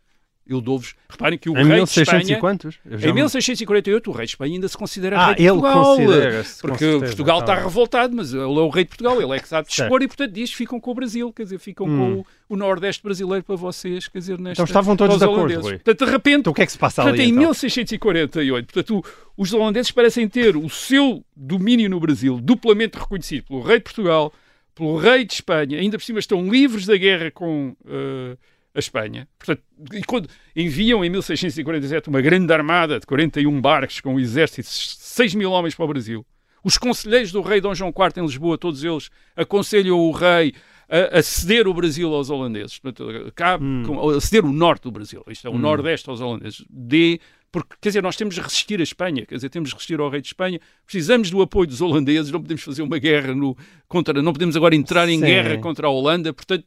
[0.46, 0.94] eu dou-vos...
[1.08, 2.36] Reparem que o Em rei de 1600 Espanha...
[2.36, 2.78] e quantos?
[2.86, 5.96] Em me- 1648 o rei de Espanha ainda se considera Ah, rei de Portugal.
[5.96, 7.64] Porque certeza, Portugal tá está bem.
[7.64, 10.32] revoltado, mas ele é o rei de Portugal, ele é que sabe dispor e, portanto,
[10.32, 11.96] diz ficam com o Brasil, quer dizer, ficam Hum.
[11.98, 15.60] com o, o Nordeste brasileiro para vocês, quer dizer, nesta, Então estavam todos de acordo.
[15.60, 15.72] Rui.
[15.78, 17.28] Portanto, de repente, Então o que é que se passa portanto, ali?
[17.28, 17.40] em então?
[17.40, 19.04] 1648, portanto,
[19.36, 24.32] os holandeses parecem ter o seu domínio no Brasil duplamente reconhecido pelo rei de Portugal,
[24.74, 28.36] pelo rei de Espanha, ainda por cima estão livres da guerra com eh,
[28.74, 29.28] a Espanha.
[29.38, 34.68] Portanto, e quando enviam em 1647 uma grande armada de 41 barcos com um exército
[34.68, 36.26] de 6 mil homens para o Brasil,
[36.64, 40.52] os conselheiros do rei Dom João IV em Lisboa, todos eles, aconselham o rei
[40.88, 42.78] a, a ceder o Brasil aos holandeses.
[42.78, 45.22] Portanto, cabe com- a ceder o norte do Brasil.
[45.28, 46.64] Isto é, o nordeste aos holandeses.
[46.68, 47.20] Dê,
[47.52, 50.08] porque, quer dizer, nós temos de resistir a Espanha, quer dizer, temos de resistir ao
[50.08, 50.58] rei de Espanha.
[50.84, 53.56] Precisamos do apoio dos holandeses, não podemos fazer uma guerra no,
[53.86, 55.24] contra, não podemos agora entrar em Sim.
[55.26, 56.64] guerra contra a Holanda, portanto,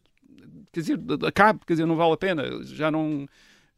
[0.77, 2.43] quer dizer, acabe, quer dizer, não vale a pena.
[2.63, 3.27] Já não...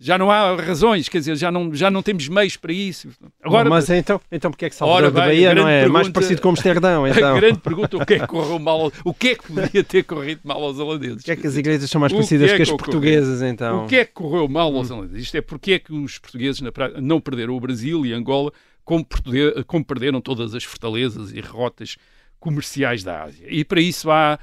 [0.01, 3.09] Já não há razões, quer dizer, já não, já não temos meios para isso.
[3.43, 6.41] Agora, mas então, então porque é que Salvador da Bahia não é mais pergunta- parecido
[6.41, 7.35] com Amsterdão, então?
[7.35, 10.03] a grande pergunta o que é que correu mal, o que é que podia ter
[10.03, 11.17] corrido mal aos holandeses?
[11.17, 13.41] Porque é que as igrejas são mais O parecidas que é que as que portuguesas,
[13.41, 13.83] então?
[13.83, 15.23] O que é que correu mal aos holandeses?
[15.25, 18.53] Isto é porque é que os portugueses prática, não perderam o Brasil e Angola
[18.85, 19.05] como,
[19.67, 21.97] como perderam todas as fortalezas e rotas
[22.39, 23.47] comerciais da Ásia.
[23.49, 24.39] E para isso há,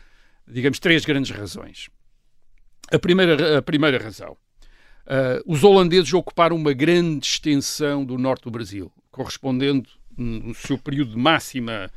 [0.47, 1.88] digamos, três grandes razões.
[2.92, 4.37] A primeira, a primeira razão.
[5.07, 10.77] ah, os holandeses ocuparam uma grande extensão do norte do Brasil, correspondendo, hum, no seu
[10.79, 11.90] período de máxima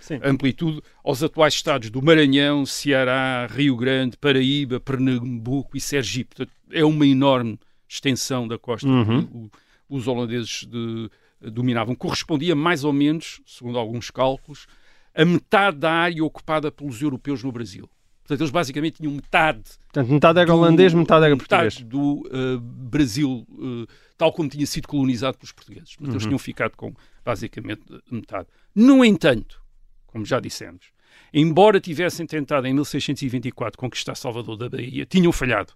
[0.00, 0.18] Sim.
[0.22, 6.34] amplitude, aos atuais estados do Maranhão, Ceará, Rio Grande, Paraíba, Pernambuco e Sergipe.
[6.36, 9.24] Portanto, é uma enorme extensão da costa Uhum.
[9.26, 9.50] que o-
[9.88, 11.08] os holandeses de-
[11.40, 11.94] dominavam.
[11.94, 14.66] Correspondia mais ou menos, segundo alguns cálculos,
[15.14, 17.88] a metade da área ocupada pelos europeus no Brasil.
[18.26, 19.62] Portanto, eles basicamente tinham metade
[19.92, 21.88] Portanto, metade era do- holandês, metade era metade português.
[21.88, 23.86] do uh, Brasil, uh,
[24.18, 25.90] tal como tinha sido colonizado pelos portugueses.
[25.94, 26.14] Portanto, Uhum.
[26.14, 26.92] eles tinham ficado com
[27.24, 28.48] basicamente metade.
[28.74, 29.62] No entanto,
[30.06, 30.86] como já dissemos,
[31.32, 35.72] embora tivessem tentado em 1624 conquistar Salvador da Bahia, tinham falhado.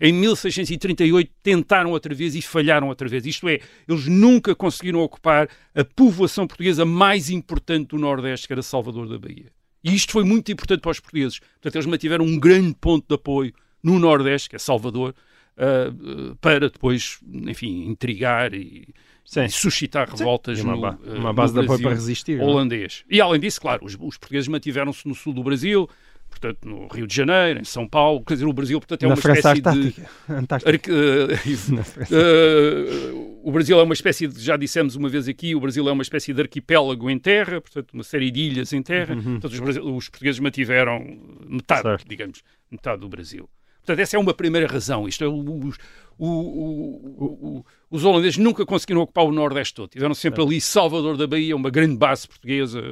[0.00, 3.26] Em 1638 tentaram outra vez e falharam outra vez.
[3.26, 3.58] Isto é,
[3.88, 9.18] eles nunca conseguiram ocupar a povoação portuguesa mais importante do Nordeste, que era Salvador da
[9.18, 9.50] Bahia.
[9.82, 11.38] E isto foi muito importante para os portugueses.
[11.38, 15.14] Portanto, eles mantiveram um grande ponto de apoio no Nordeste, que é Salvador,
[15.56, 15.92] ah,
[16.40, 18.88] para depois, enfim, intrigar e,
[19.24, 19.44] Sim.
[19.44, 22.38] e suscitar revoltas E uma, no, ah, uma no base de apoio para resistir.
[22.38, 22.46] não é?
[22.46, 23.04] holandês.
[23.10, 25.88] E além disso, claro, os, os portugueses mantiveram-se no sul do Brasil,
[26.28, 28.22] portanto, no Rio de Janeiro, em São Paulo.
[28.24, 29.94] Quer dizer, o Brasil, portanto, é Na uma França espécie de.
[30.28, 30.88] Antártica.
[30.88, 30.92] Antártica.
[30.92, 32.14] eh, Na França.
[32.14, 33.10] eh,
[33.42, 36.02] o Brasil é uma espécie de, já dissemos uma vez aqui, o Brasil é uma
[36.02, 39.14] espécie de arquipélago em terra, portanto, uma série de ilhas em terra.
[39.16, 41.00] Portanto, os, os portugueses mantiveram
[41.48, 42.08] metade, Certo.
[42.08, 43.48] digamos, metade do Brasil.
[43.88, 45.08] Portanto, essa é uma primeira razão.
[45.08, 45.76] Isto é, os,
[46.18, 49.88] o- o- o- os holandeses nunca conseguiram ocupar o Nordeste todo.
[49.88, 52.82] Tiveram sempre ali Salvador da Bahia, uma grande base portuguesa,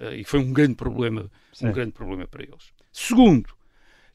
[0.00, 1.68] eh, e foi um grande problema, Sim.
[1.68, 2.72] um grande problema para eles.
[2.92, 3.48] Segundo,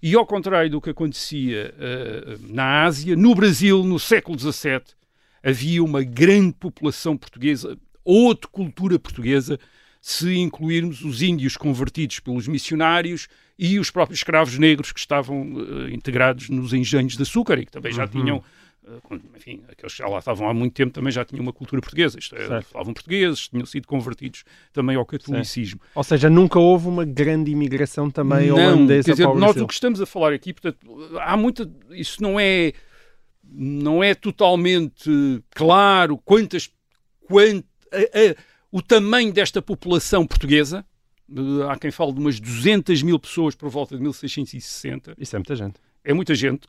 [0.01, 4.81] e ao contrário do que acontecia eh, na Ásia, no Brasil, no século XVII,
[5.43, 9.59] havia uma grande população portuguesa, outra cultura portuguesa,
[10.01, 15.41] se incluirmos os índios convertidos pelos missionários e os próprios escravos negros que estavam
[15.87, 18.07] eh, integrados nos engenhos de açúcar e que também já Uhum.
[18.09, 18.43] tinham,
[18.87, 21.81] eh, enfim, aqueles que já lá estavam há muito tempo também já tinham uma cultura
[21.81, 22.67] portuguesa, isto é, Certo.
[22.69, 25.81] falavam portugues, tinham sido convertidos também ao catolicismo.
[25.95, 29.45] Ou seja, nunca houve uma grande imigração também Não, holandesa quer dizer, para o nós
[29.53, 29.63] Brasil.
[29.63, 30.87] o que estamos a falar aqui, portanto,
[31.19, 31.69] há muita.
[31.91, 32.73] Isso não é.
[33.43, 35.09] não é totalmente
[35.51, 36.69] claro quantas,
[37.27, 38.35] quant, a, a,
[38.71, 40.85] o tamanho desta população portuguesa.
[41.69, 45.15] Há quem fale de umas 200 mil pessoas por volta de 1660.
[45.17, 45.75] Isso é muita gente.
[46.03, 46.67] É muita gente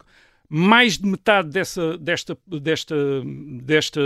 [0.51, 2.97] mais de metade dessa, desta, desta,
[3.63, 4.01] desta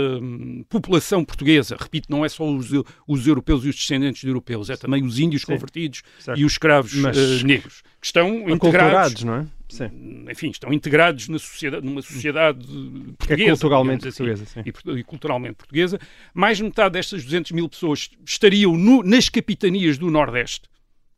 [0.67, 2.69] população portuguesa, repito, não é só os,
[3.07, 5.53] os europeus e os descendentes de europeus, é também os índios Sim.
[5.53, 6.39] convertidos Certo.
[6.39, 9.47] e os escravos Mas- eh, negros, que estão integrados, não é?
[9.69, 10.25] Sim.
[10.29, 13.43] enfim, estão integrados na sociedade, numa sociedade Que portuguesa.
[13.43, 14.63] é culturalmente assim, portuguesa,
[14.95, 15.99] e, e culturalmente portuguesa.
[16.33, 20.69] Mais de metade destas 200 mil pessoas estariam no- nas capitanias do Nordeste.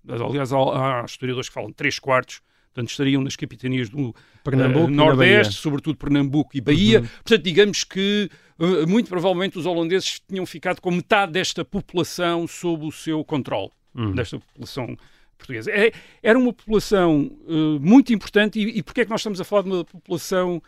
[0.08, 2.40] Aliás, há, há historiadores que falam de 3 quartos.
[2.76, 4.14] Portanto, estariam nas capitanias do
[4.52, 5.56] na Nordeste.
[5.56, 5.62] Uhum.
[5.62, 7.00] sobretudo Pernambuco e Bahia.
[7.02, 12.86] Portanto, digamos que eh, muito provavelmente os holandeses tinham ficado com metade desta população sob
[12.86, 14.12] o seu controle, Uhum.
[14.12, 14.98] desta população
[15.38, 15.72] portuguesa.
[15.72, 19.46] É- era uma população eh, muito importante e, e porquê é que nós estamos a
[19.46, 20.62] falar de uma população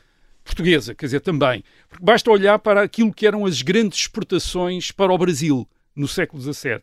[0.45, 0.95] portuguesa?
[0.95, 1.61] Quer dizer, também.
[1.89, 6.41] Porque basta olhar para aquilo que eram as grandes exportações para o Brasil no século
[6.41, 6.79] XVII.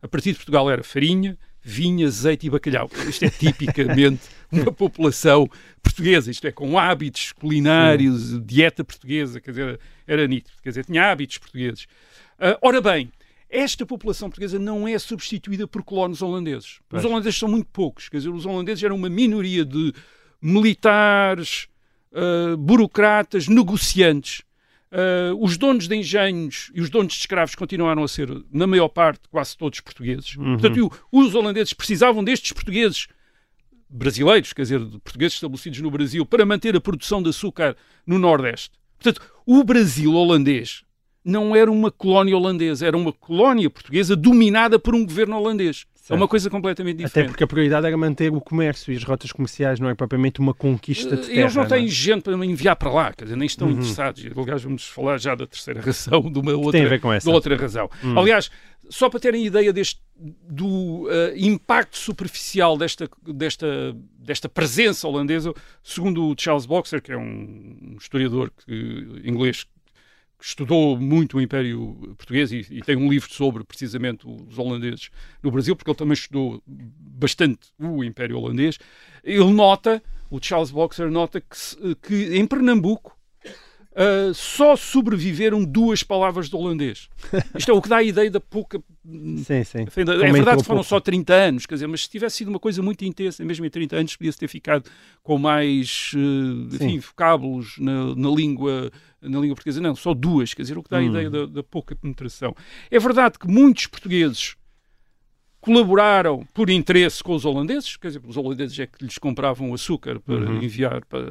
[0.00, 2.90] A partir de Portugal era farinha, vinho, azeite e bacalhau.
[3.08, 5.48] Isto é tipicamente uma população
[5.82, 11.10] portuguesa, isto é, com hábitos culinários, dieta portuguesa, quer dizer, era nítido, quer dizer, tinha
[11.10, 11.86] hábitos portugueses.
[12.38, 13.10] Ah, ora bem,
[13.48, 16.80] esta população portuguesa não é substituída por colonos holandeses.
[16.88, 17.04] Pois.
[17.04, 19.92] Os holandeses são muito poucos, quer dizer, os holandeses eram uma minoria de
[20.40, 21.68] militares,
[22.12, 24.42] ah, burocratas, negociantes.
[24.92, 28.88] Ah, os donos de engenhos e os donos de escravos continuaram a ser, na maior
[28.88, 30.34] parte, quase todos portugueses.
[30.34, 33.06] Portanto, e o- os holandeses precisavam destes portugueses
[33.88, 37.76] brasileiros, quer dizer, de portugueses estabelecidos no Brasil, para manter a produção de açúcar
[38.06, 38.70] no Nordeste.
[38.98, 40.82] Portanto, o Brasil holandês
[41.24, 45.86] não era uma colónia holandesa, era uma colónia portuguesa dominada por um governo holandês.
[46.10, 47.28] É uma coisa completamente Até diferente.
[47.30, 50.52] porque a prioridade era manter o comércio e as rotas comerciais, não é propriamente uma
[50.52, 51.40] conquista de terra.
[51.40, 51.88] Eles não têm é?
[51.88, 53.74] gente para enviar para lá, quer dizer, nem estão Uhum.
[53.74, 54.24] interessados.
[54.36, 57.30] Aliás, vamos falar já da terceira razão, de uma outra, tem a ver com essa.
[57.30, 57.88] Outra razão.
[58.16, 58.50] Aliás,
[58.88, 66.26] só para terem ideia deste, do eh, impacto superficial desta, desta, desta presença holandesa, segundo
[66.28, 69.64] o Charles Boxer, que é um historiador que- inglês
[70.40, 75.10] estudou muito o Império Português e, e tem um livro sobre precisamente os holandeses
[75.42, 78.78] no Brasil, porque ele também estudou bastante o Império Holandês.
[79.22, 83.19] Ele nota, o Charles Boxer nota que, que em Pernambuco
[83.96, 87.08] ah, só sobreviveram duas palavras de holandês.
[87.56, 88.80] Isto é o que dá a ideia da pouca.
[89.04, 89.78] Sim, sim.
[89.78, 90.84] É verdade que foram pouco.
[90.84, 93.70] só 30 anos, quer dizer, mas se tivesse sido uma coisa muito intensa, mesmo em
[93.70, 94.88] 30 anos, podia-se ter ficado
[95.22, 98.90] com mais eh, enfim, vocábulos na, na língua
[99.22, 99.80] na língua portuguesa.
[99.82, 101.06] Não, só duas, quer dizer, o que dá a Hum.
[101.08, 102.54] ideia da, da pouca penetração.
[102.90, 104.54] É verdade que muitos portugueses
[105.60, 110.18] colaboraram por interesse com os holandeses, quer dizer, os holandeses é que lhes compravam açúcar
[110.20, 110.62] para Uhum.
[110.62, 111.22] enviar, para,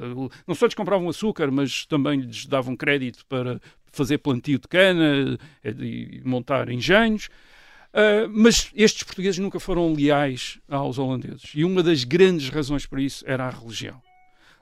[0.47, 3.59] não só lhes compravam açúcar, mas também lhes davam crédito para
[3.91, 7.27] fazer plantio de cana eh, e montar engenhos.
[7.91, 11.49] Uh, mas estes portugueses nunca foram leais aos holandeses.
[11.55, 13.99] E uma das grandes razões para isso era a religião.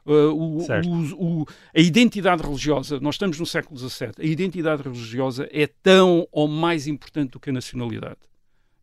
[0.06, 0.58] Uh, o-
[1.20, 6.26] o- o- a identidade religiosa, nós estamos no século XVII, a identidade religiosa é tão
[6.32, 8.16] ou mais importante do que a nacionalidade.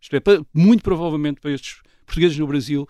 [0.05, 0.21] Isto é,
[0.53, 2.87] muito provavelmente para estes portugueses no Brasil,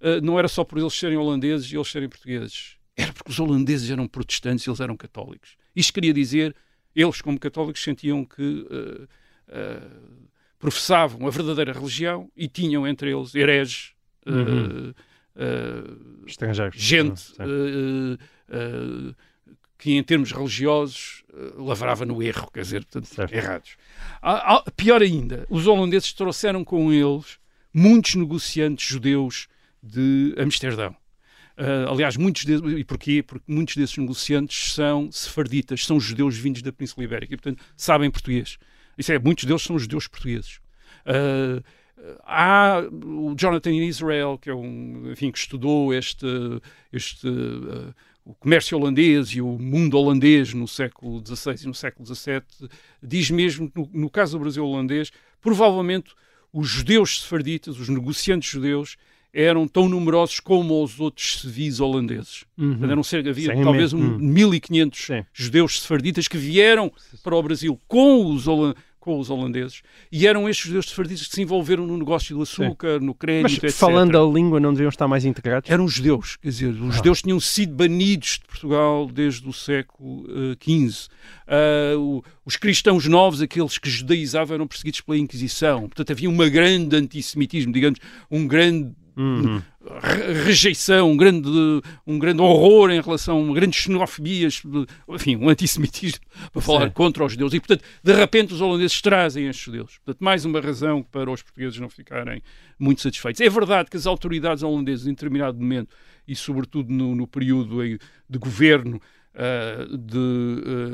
[0.00, 2.76] uh, não era só por eles serem holandeses e eles serem portugueses.
[2.94, 5.56] Era porque os holandeses eram protestantes e eles eram católicos.
[5.74, 6.54] Isto queria dizer,
[6.94, 9.04] eles como católicos sentiam que uh,
[9.48, 13.94] uh, professavam a verdadeira religião e tinham entre eles hereges,
[14.26, 14.90] uh, Uhum.
[15.36, 16.78] uh, Estrangeiros.
[16.78, 17.22] gente
[19.82, 23.34] que em termos religiosos uh, lavrava no erro, quer dizer, portanto, Certo.
[23.34, 23.76] errados.
[24.76, 27.40] Pior ainda, os holandeses trouxeram com eles
[27.74, 29.48] muitos negociantes judeus
[29.82, 30.94] de Amsterdão.
[31.58, 33.24] Uh, aliás, muitos deles, e porquê?
[33.24, 38.08] Porque muitos desses negociantes são sefarditas, são judeus vindos da Península Ibérica e, portanto, sabem
[38.08, 38.58] português.
[38.96, 40.60] Isso é, muitos deles são judeus portugueses.
[41.04, 41.60] Uh,
[42.24, 46.26] há o Jonathan Israel, que é um, enfim, que estudou este,
[46.92, 47.92] este uh,
[48.24, 52.68] o comércio holandês e o mundo holandês no século XVI e no século XVII,
[53.02, 56.14] diz mesmo que no, no caso do Brasil holandês, provavelmente
[56.52, 58.96] os judeus sefarditas, os negociantes judeus,
[59.32, 62.44] eram tão numerosos como os outros civis holandeses.
[62.56, 62.72] Uhum.
[62.72, 64.18] Portanto, eram cerca, havia Sem talvez um, hum.
[64.18, 65.24] 1500 Sim.
[65.32, 68.46] judeus sefarditas que vieram para o Brasil com os,
[69.02, 73.00] com os holandeses e eram estes judeus sefarditas que se envolveram no negócio do açúcar,
[73.00, 73.76] no Mas crédito, etc.
[73.76, 75.68] falando a língua, não deviam estar mais integrados?
[75.68, 80.24] Eram judeus, quer dizer, os judeus tinham sido banidos de Portugal desde o século
[80.62, 81.08] XV.
[81.48, 85.80] Ah, o- os cristãos novos, aqueles que judaizavam, eram perseguidos pela Inquisição.
[85.82, 87.98] Portanto, havia um grande antissemitismo, digamos,
[88.30, 89.60] um grande Uhum.
[90.00, 91.48] re- rejeição, um grande,
[92.06, 94.48] um grande horror em relação, uma grande xenofobia,
[95.08, 97.52] enfim, um antissemitismo para falar contra os judeus.
[97.52, 99.98] E, portanto, de repente os holandeses trazem estes judeus.
[99.98, 102.42] Portanto, mais uma razão para os portugueses não ficarem
[102.78, 103.40] muito satisfeitos.
[103.40, 105.94] É verdade que as autoridades holandesas, em determinado momento,
[106.26, 107.82] e sobretudo no, no período
[108.28, 109.00] de governo
[109.34, 110.18] ah, de,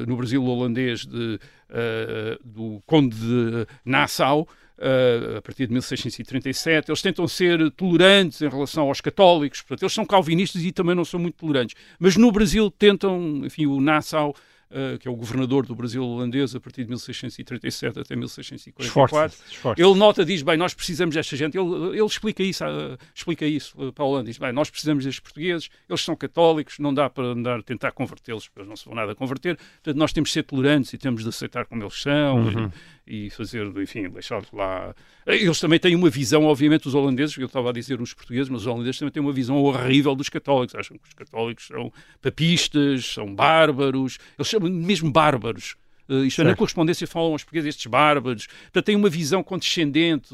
[0.02, 1.38] ah, no Brasil holandês de,
[1.70, 4.48] ah, do Conde de Nassau,
[4.80, 9.92] ah, a partir de 1637, eles tentam ser tolerantes em relação aos católicos, portanto, eles
[9.92, 11.74] são calvinistas e também não são muito tolerantes.
[11.98, 14.34] Mas no Brasil tentam, enfim, o Nassau,
[14.70, 19.54] ah, que é o governador do Brasil holandês, a partir de 1637 até 1644, Esforça-se.
[19.54, 21.56] esforça ele nota, diz, bem, nós precisamos desta gente.
[21.56, 24.26] Ele, ele explica isso, ah, explica isso ah, para a Holanda.
[24.26, 28.50] Diz, bem, nós precisamos destes portugueses, eles são católicos, não dá para andar tentar convertê-los,
[28.54, 29.56] eles não se vão nada converter.
[29.56, 32.70] Portanto, nós temos de ser tolerantes e temos de aceitar como eles são e,
[33.08, 34.94] e fazer, enfim, deixá-los lá.
[35.26, 38.60] Eles também têm uma visão, obviamente, os holandeses, eu estava a dizer os portugueses, mas
[38.62, 40.74] os holandeses também têm uma visão horrível dos católicos.
[40.74, 41.90] Acham que os católicos são
[42.20, 45.76] papistas, são bárbaros, eles chamam mesmo bárbaros.
[46.10, 48.46] Uh, isto é, na correspondência falam aos portugueses estes bárbaros.
[48.46, 50.30] Portanto, têm uma visão condescendente,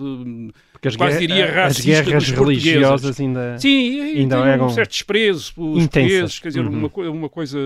[0.72, 2.64] Porque as, quase diria as racista guerras dos portugueses.
[2.64, 3.58] religiosas ainda.
[3.58, 5.90] Sim, Ainda tem eram um certo desprezo pelos intensas.
[5.90, 6.90] portugueses, quer dizer, Uhum.
[6.94, 7.58] uma, uma coisa...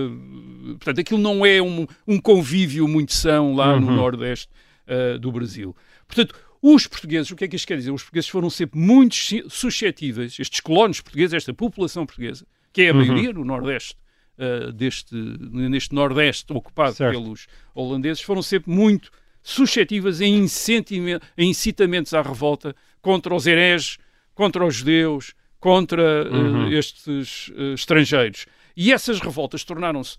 [0.79, 3.95] Portanto, aquilo não é um, um convívio muito são lá no Uhum.
[3.95, 4.49] Nordeste
[4.89, 5.75] uh, do Brasil.
[6.07, 7.91] Portanto, os portugueses, o que é que isto quer dizer?
[7.91, 9.15] Os portugueses foram sempre muito
[9.49, 12.99] suscetíveis, estes colonos portugueses, esta população portuguesa, que é a Uhum.
[13.05, 13.95] maioria no Nordeste,
[14.37, 17.11] uh, deste, neste Nordeste ocupado Certo.
[17.13, 19.09] pelos holandeses, foram sempre muito
[19.41, 23.97] suscetíveis em, incentime- em incitamentos à revolta contra os hereges,
[24.35, 26.71] contra os judeus, contra uh, Uhum.
[26.71, 28.45] estes uh, estrangeiros.
[28.75, 30.17] E essas revoltas tornaram-se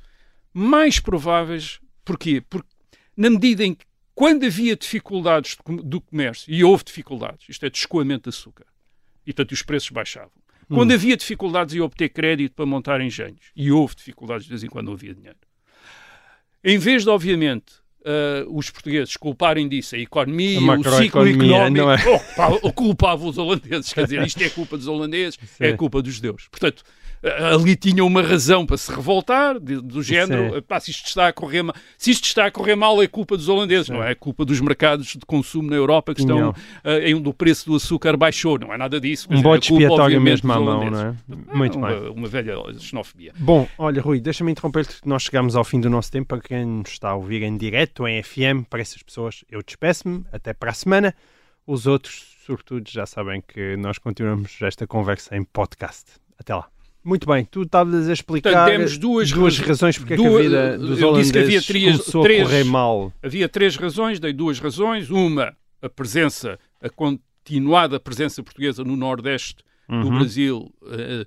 [0.53, 2.43] mais prováveis, porquê?
[2.49, 2.69] Porque
[3.17, 3.85] na medida em que,
[4.15, 8.67] quando havia dificuldades do comércio, e houve dificuldades, isto é, de escoamento de açúcar,
[9.27, 10.31] e portanto os preços baixavam.
[10.69, 14.69] Quando havia dificuldades em obter crédito para montar engenhos, e houve dificuldades de vez em
[14.69, 15.39] quando não havia dinheiro,
[16.63, 21.57] em vez de, obviamente, ah, os portugueses culparem disso a economia, A o ciclo macroeconomia,
[21.57, 22.73] económico, é?
[22.73, 23.93] culpavam os holandeses.
[23.93, 25.77] Quer dizer, isto é culpa dos holandeses, é Sim.
[25.77, 26.49] culpa dos judeus.
[26.51, 26.83] Portanto,
[27.55, 30.63] ali tinham uma razão para se revoltar, de- do género, Sim.
[30.63, 33.37] pá, se isto está a correr mal, se isto está a correr mal é culpa
[33.37, 34.13] dos holandeses, não é?
[34.13, 37.67] É culpa dos mercados de consumo na Europa que estão ah, em onde o preço
[37.67, 39.29] do açúcar baixou, não é nada disso.
[39.31, 41.15] Um é culpa, expiatório mesmo à mão, não é?
[41.55, 42.09] Muito uma, bem.
[42.11, 43.33] Uma velha xenofobia.
[43.39, 46.29] Bom, olha, Rui, deixa-me interromper-te nós chegamos ao fim do nosso tempo.
[46.29, 50.25] Para quem nos está a ouvir em direto, em FM, para essas pessoas, eu despeço-me.
[50.33, 51.15] Até para a semana.
[51.67, 56.13] Os outros, sobretudo, já sabem que nós continuamos esta conversa em podcast.
[56.39, 56.69] Até lá.
[57.03, 60.23] Muito bem, tu estavas a explicar Portanto, temos duas duas raz- razões porque é que
[60.27, 63.13] a duas- vida dos que havia holandeses três- começou três- a correr mal.
[63.23, 65.09] Havia três razões, dei duas razões.
[65.11, 69.57] Uma, a presença, a continuada presença portuguesa no Nordeste
[69.89, 70.19] do Uhum.
[70.19, 71.25] Brasil, eh,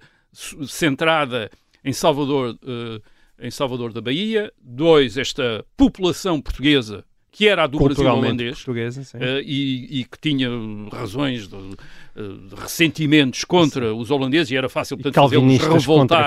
[0.67, 1.49] centrada
[1.84, 3.01] em Salvador, eh,
[3.47, 4.51] em Salvador da Bahia.
[4.61, 7.03] Dois, esta população portuguesa,
[7.34, 8.59] que era a do Brasil holandês.
[9.03, 9.17] sim.
[9.19, 10.47] eh, e, e que tinha
[10.91, 16.17] razões de, eh, de ressentimentos contra os holandeses e era fácil, portanto, fazê-los calvinistas contra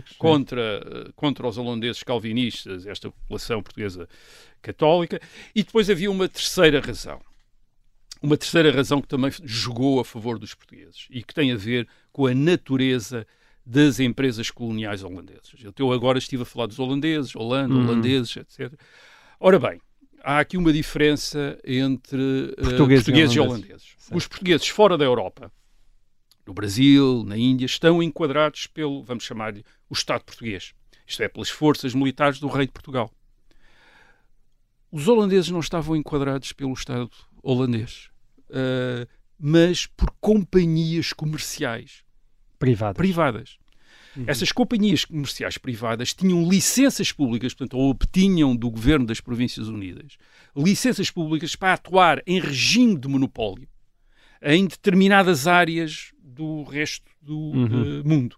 [0.00, 0.14] sim.
[0.18, 4.08] contra, eh, contra os holandeses calvinistas, esta população portuguesa
[4.62, 5.20] católica.
[5.52, 7.20] E depois havia uma terceira razão.
[8.22, 11.88] Uma terceira razão que também jogou a favor dos portugueses e que tem a ver
[12.12, 13.26] com a natureza
[13.66, 15.54] das empresas coloniais holandesas.
[15.76, 17.82] Eu agora estive a falar dos holandeses, Holanda, Uhum.
[17.82, 18.72] holandeses, etc.
[19.40, 19.80] Ora bem,
[20.22, 23.66] há aqui uma diferença entre eh, Portugueses e portugueses e holandeses.
[23.66, 23.94] holandeses.
[23.98, 24.16] Certo.
[24.16, 25.52] Os portugueses fora da Europa,
[26.46, 30.74] no Brasil, na Índia, estão enquadrados pelo, vamos chamar-lhe, o Estado português.
[31.06, 33.10] Isto é, pelas forças militares do rei de Portugal.
[34.90, 37.10] Os holandeses não estavam enquadrados pelo Estado
[37.42, 38.10] holandês,
[38.50, 39.06] ah,
[39.38, 42.04] mas por companhias comerciais
[42.58, 42.94] Privada.
[42.94, 43.58] privadas.
[44.16, 44.24] Uhum.
[44.26, 50.16] Essas companhias comerciais privadas tinham licenças públicas, portanto, ou obtinham do governo das Províncias Unidas
[50.54, 53.66] licenças públicas para atuar em regime de monopólio
[54.42, 58.00] em determinadas áreas do resto do Uhum.
[58.00, 58.36] eh, mundo.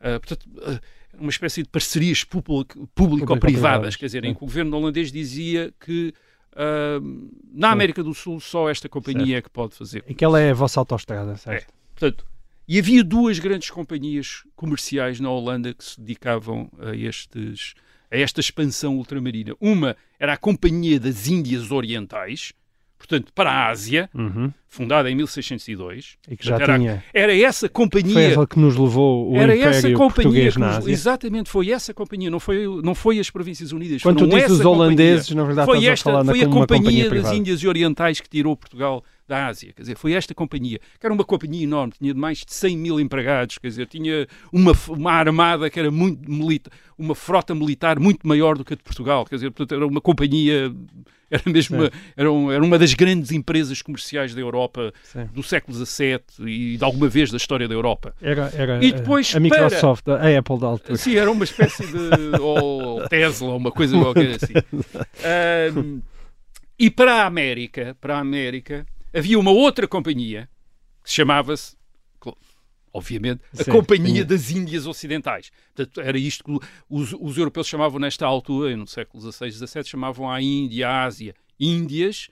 [0.00, 0.80] Ah, portanto, ah,
[1.18, 6.12] uma espécie de parcerias público- Público-privadas, quer dizer, em que o governo holandês dizia que
[6.56, 6.98] ah,
[7.52, 7.70] na.
[7.70, 11.36] América do Sul só esta companhia é que pode fazer Aquela é a vossa autoestrada,
[11.36, 11.72] certo?
[11.94, 12.26] Portanto,
[12.68, 17.74] e havia duas grandes companhias comerciais na Holanda que se dedicavam a, estes,
[18.10, 19.54] a esta expansão ultramarina.
[19.60, 22.52] Uma era a Companhia das Índias Orientais,
[22.96, 24.52] portanto, para a Ásia, Uhum.
[24.68, 26.16] fundada em 1602.
[26.30, 27.04] E que já Portanto, era, tinha.
[27.12, 28.20] era essa Foi companhia.
[28.32, 30.90] ela que nos levou o Era Império essa companhia na Ásia.
[30.92, 34.00] exatamente foi essa companhia, não foi, não foi as Províncias Unidas.
[34.02, 34.84] Quando tu dizes os essa companhia.
[34.86, 37.32] holandeses, na verdade foi estás esta, a falar foi a companhia, companhia das.
[37.32, 39.72] Índias Orientais que tirou Portugal da Ásia.
[39.72, 43.00] Quer dizer, foi esta companhia, que era uma companhia enorme, tinha mais de 100 mil
[43.00, 48.28] empregados, quer dizer, tinha uma, uma armada que era muito militar, uma frota militar muito
[48.28, 49.24] maior do que a de Portugal.
[49.24, 50.70] Quer dizer, portanto, era uma companhia,
[51.30, 55.26] era mesmo uma, era, um, era uma das grandes empresas comerciais da Europa Sim.
[55.32, 58.14] do século XVII e de alguma vez da história da Europa.
[58.20, 60.96] Era, era E depois a Microsoft, a Apple da altura.
[60.98, 62.36] Sim, era uma espécie de.
[62.38, 64.52] ou Tesla, uma coisa qualquer assim.
[65.24, 66.02] Ahm,
[66.78, 68.84] e para a América, para a América,
[69.14, 70.48] havia uma outra companhia
[71.02, 71.76] que se chamava-se,
[72.92, 75.50] obviamente, a Sim, Companhia das Índias Ocidentais.
[75.74, 80.30] Portanto, era isto que os, os europeus chamavam nesta altura, no século XVI, XVII, chamavam
[80.30, 82.28] a Índia, a Ásia, Índias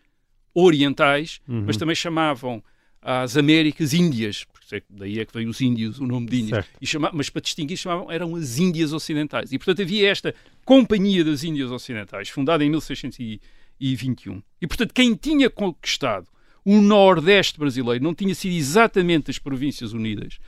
[0.54, 1.64] orientais, Uhum.
[1.66, 2.62] mas também chamavam
[3.00, 6.64] às Américas Índias, porque que- daí é que veio os índios, o nome de Índias.
[6.66, 6.78] Certo.
[6.80, 9.52] E chama- mas para distinguir chamavam, eram as Índias Ocidentais.
[9.52, 10.34] E portanto havia esta
[10.66, 14.42] Companhia das Índias Ocidentais, fundada em 1621.
[14.60, 16.28] E portanto quem tinha conquistado
[16.64, 20.38] o Nordeste brasileiro não tinha sido exatamente as Províncias Unidas,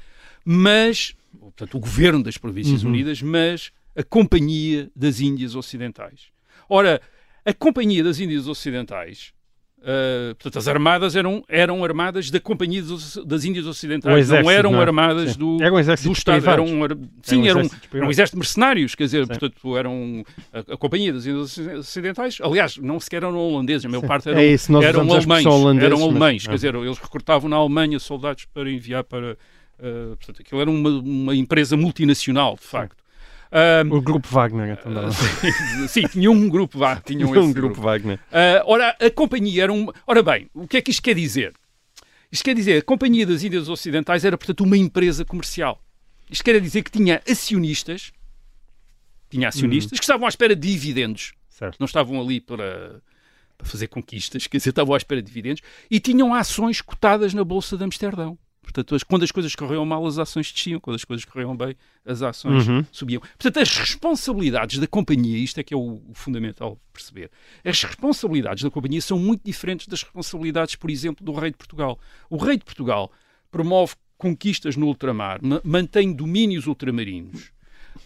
[0.45, 6.27] mas, portanto, o governo das Províncias Unidas, mas a Companhia das Índias Ocidentais.
[6.69, 7.01] Ora,
[7.45, 9.33] a Companhia das Índias Ocidentais,
[9.85, 14.51] ah, portanto, as armadas eram, eram armadas da Companhia dos- das Índias Ocidentais, exército, não
[14.51, 14.83] eram não é?
[14.83, 15.39] armadas Sim.
[15.39, 16.49] do, Era um do Estado.
[16.51, 16.85] Eram, sim, um
[17.47, 19.27] eram, exército um exército de mercenários, quer dizer, Sim.
[19.29, 22.39] portanto, eram a, a Companhia das Índias Ocidentais.
[22.43, 25.45] Aliás, não sequer eram holandeses, a maior parte eram, É isso, eram alemães.
[25.47, 26.49] eram mas- alemães, Ah.
[26.51, 29.37] quer dizer, eles recrutavam na Alemanha soldados para enviar para.
[29.83, 33.02] ah, portanto, aquilo era uma, uma empresa multinacional, de facto.
[33.53, 35.13] Ah, O grupo Wagner, então, não.
[35.87, 38.19] sim, tinha um grupo, vá, tinham um esse grupo Wagner.
[38.33, 39.89] ah, ora, a companhia era um.
[40.07, 41.53] Ora bem, o que é que isto quer dizer?
[42.31, 45.79] Isto quer dizer, a Companhia das Índias Ocidentais era, portanto, uma empresa comercial.
[46.31, 48.11] Isto quer dizer que tinha acionistas,
[49.29, 51.77] tinha acionistas que estavam à espera de dividendos, Certo.
[51.79, 53.03] não estavam ali para,
[53.59, 57.45] para fazer conquistas, quer dizer, estavam à espera de dividendos, e tinham ações cotadas na
[57.45, 58.39] Bolsa de Amsterdão.
[58.63, 61.75] Portanto, quando as coisas corriam mal, as ações desciam, quando as coisas corriam bem,
[62.07, 62.85] as ações Uhum.
[62.93, 63.21] subiam.
[63.21, 67.31] Portanto, as responsabilidades da companhia, isto é que é o, o fundamental perceber,
[67.65, 71.99] as responsabilidades da companhia são muito diferentes das responsabilidades, por exemplo, do rei de Portugal.
[72.31, 73.11] O rei de Portugal
[73.51, 77.51] promove conquistas no ultramar, ma- mantém domínios ultramarinos,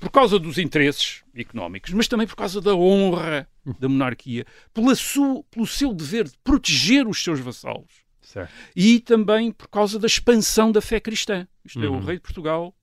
[0.00, 3.46] por causa dos interesses económicos, mas também por causa da honra
[3.78, 8.53] da monarquia, pela su- pelo seu dever de proteger os seus vassalos Certo.
[8.74, 11.47] e também por causa da expansão da fé cristã.
[11.64, 12.01] Isto é, o Uhum.
[12.05, 12.74] rei de Portugal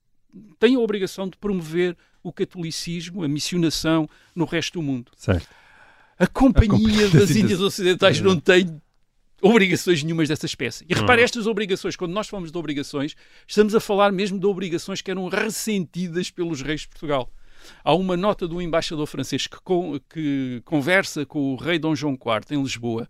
[0.58, 5.12] tem a obrigação de promover o catolicismo, a missionação no resto do mundo.
[5.16, 5.46] Certo.
[6.18, 8.80] A Companhia Companhia das Índias Ocidentais não tem
[9.42, 10.84] obrigações nenhumas dessa espécie.
[10.88, 11.24] E repare, Uhum.
[11.24, 13.14] estas obrigações, quando nós falamos de obrigações,
[13.46, 17.30] estamos a falar mesmo de obrigações que eram ressentidas pelos reis de Portugal.
[17.82, 22.14] Há uma nota do embaixador francês que, con- que conversa com o rei Dom João
[22.14, 23.08] IV em Lisboa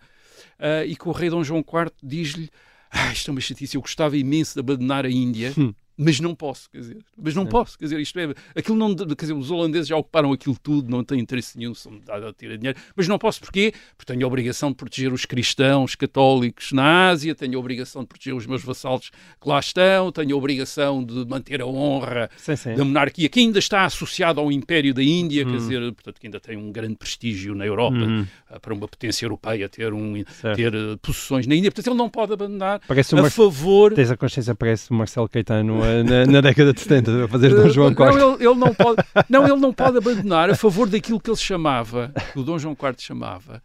[0.59, 2.51] ah, e que o rei Dom João IV diz-lhe
[2.91, 5.53] ah, isto é uma chatice, eu gostava imenso de abandonar a Índia,
[5.97, 9.15] mas não posso, quer dizer, mas não posso, quer dizer, isto é, aquilo não, quer
[9.15, 12.57] dizer, os holandeses já ocuparam aquilo tudo, não têm interesse nenhum, são dados a tirar
[12.57, 13.73] dinheiro, mas não posso porquê?
[13.97, 18.09] Porque tenho a obrigação de proteger os cristãos católicos na Ásia, tenho a obrigação de
[18.09, 22.57] proteger os meus vassalos que lá estão, tenho a obrigação de manter a honra Sim,
[22.57, 22.75] sim.
[22.75, 25.51] da monarquia, que ainda está associada ao Império da Índia, Hum.
[25.51, 28.27] quer dizer, portanto, que ainda tem um grande prestígio na Europa, Uhum.
[28.51, 30.57] ah, para uma potência europeia ter, um, Certo.
[30.57, 33.31] ter eh, possessões na Índia, portanto, ele não pode abandonar Parece a Mar...
[33.31, 37.55] favor Tens a consciência, parece o Marcelo Caetano na, na década de 70 a fazer
[37.55, 38.15] Dom João não, IV.
[38.15, 42.13] ele, ele não pode, não, ele não pode abandonar a favor daquilo que ele chamava,
[42.33, 43.63] que o Dom João IV chamava,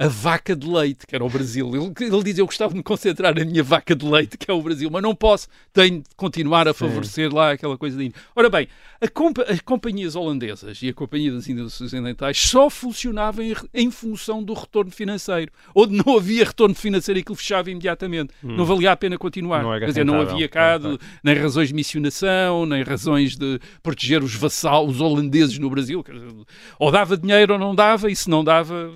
[0.00, 1.70] a vaca de leite, que era o Brasil.
[1.74, 4.54] Ele, ele diz: Eu gostava de me concentrar na minha vaca de leite, que é
[4.54, 6.78] o Brasil, mas não posso, tenho de continuar a Sim.
[6.78, 8.18] favorecer lá aquela coisa da Índia.
[8.34, 8.66] Ora bem,
[9.00, 14.54] as companhias holandesas e a Companhia das Índias Ocidentais só funcionavam em, em função do
[14.54, 15.52] retorno financeiro.
[15.74, 18.32] Onde não havia retorno financeiro, aquilo fechava imediatamente.
[18.42, 19.60] Não valia a pena continuar.
[19.60, 19.64] Hum.
[19.64, 23.36] Não era Quer dizer, não havia cá Claro, de- nem razões de missionação, nem razões
[23.36, 26.02] de proteger os vassalos, os holandeses no Brasil.
[26.02, 26.32] Dizer,
[26.78, 28.92] Ou dava dinheiro ou não dava, e se não dava,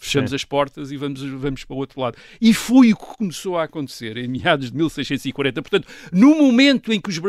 [0.00, 0.36] fechamos Sim.
[0.36, 2.16] as portas e vamos, vamos para o outro lado.
[2.40, 5.62] E foi o que começou a acontecer em meados de 1640.
[5.62, 7.20] Portanto, no momento em que os,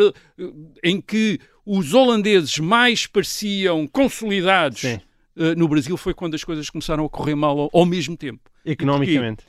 [0.83, 4.99] em que os holandeses mais pareciam consolidados Sim.
[5.37, 8.49] eh, no Brasil, foi quando as coisas começaram a correr mal ao, ao mesmo tempo.
[8.65, 9.43] Economicamente.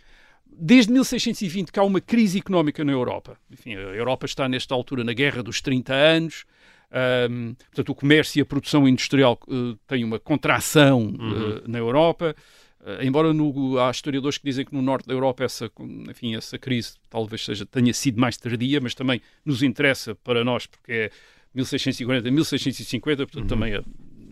[0.55, 3.39] Desde 1620 que há uma crise económica na Europa.
[3.51, 6.45] Enfim, a Europa está nesta altura na guerra dos 30 anos.
[6.93, 12.37] Ahm, portanto, o comércio e a produção industrial eh, têm uma contração eh, na Europa.
[12.85, 15.71] Eh, embora no- há historiadores que dizem que no norte da Europa essa,
[16.09, 20.67] enfim, essa crise talvez seja, tenha sido mais tardia, mas também nos interessa para nós,
[20.67, 21.11] porque é
[21.55, 23.83] 1640, 1650, portanto também é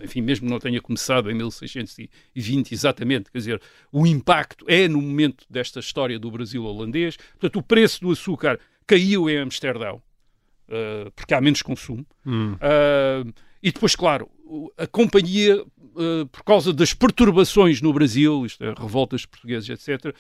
[0.02, 5.00] enfim, mesmo que não tenha começado em 1620 exatamente, quer dizer, o impacto é no
[5.00, 7.18] momento desta história do Brasil holandês.
[7.38, 10.00] Portanto, o preço do açúcar caiu em Amsterdão,
[10.68, 12.06] uh, porque há menos consumo.
[12.26, 13.30] Uh,
[13.62, 14.30] e depois, claro,
[14.78, 15.62] a companhia,
[15.94, 20.14] uh, por causa das perturbações no Brasil, isto é, revoltas portuguesas, etc.,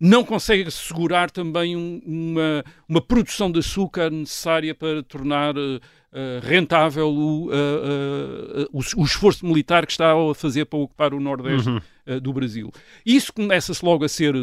[0.00, 5.80] não consegue assegurar também um, uma, uma produção de açúcar necessária para tornar uh,
[6.42, 11.20] rentável o, uh, uh, o, o, esforço militar que está a fazer para ocupar o
[11.20, 11.80] Nordeste uhum.
[12.22, 12.70] do Brasil.
[13.04, 14.34] Isso começa-se logo a ser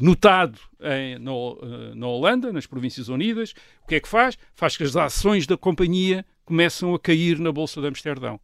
[0.00, 1.58] notado em, no,
[1.94, 3.52] na Holanda, nas Províncias Unidas.
[3.82, 4.38] O que é que faz?
[4.54, 8.40] Faz que as ações da companhia começam a cair na Bolsa de Amsterdão.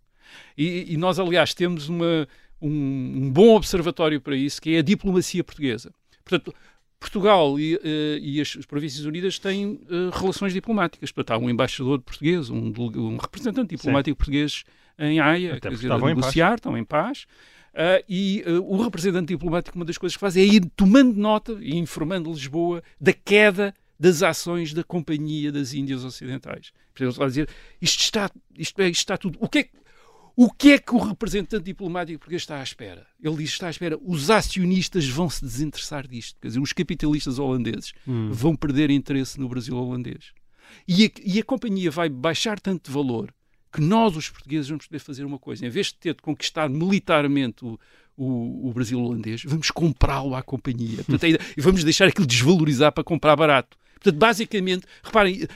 [0.56, 2.26] E, e nós, aliás, temos uma,
[2.60, 5.92] um, um bom observatório para isso, que é a diplomacia portuguesa.
[6.24, 6.54] Portanto,
[6.98, 7.80] Portugal e, uh,
[8.20, 11.12] e, as Províncias Unidas têm uh, relações diplomáticas.
[11.12, 14.16] Portanto, há um embaixador português, um, um representante diplomático Sim.
[14.16, 14.64] português
[14.98, 17.26] em Haia, Até quer dizer, a negociar, em estão em paz.
[17.74, 21.76] Uh, e o representante diplomático, uma das coisas que faz é ir tomando nota e
[21.76, 26.72] informando Lisboa da queda das ações da Companhia das Índias Ocidentais.
[26.94, 27.48] Portanto, ele dizer,
[27.80, 29.38] isto está, isto, é, isto está tudo.
[29.40, 29.68] O que é
[30.36, 33.06] o que é que o representante diplomático português está à espera?
[33.22, 36.38] Ele diz: está à espera, os acionistas vão se desinteressar disto.
[36.40, 38.30] Quer dizer, os capitalistas holandeses hum.
[38.30, 40.32] vão perder interesse no Brasil holandês.
[40.86, 43.32] E a, e a companhia vai baixar tanto de valor
[43.72, 45.66] que nós, os portugueses, vamos poder fazer uma coisa.
[45.66, 47.78] Em vez de ter de conquistar militarmente o,
[48.16, 51.02] o, o Brasil holandês, vamos comprá-lo à companhia.
[51.04, 51.24] Portanto,
[51.56, 53.76] e vamos deixar aquilo desvalorizar para comprar barato.
[53.94, 55.46] Portanto, basicamente, reparem,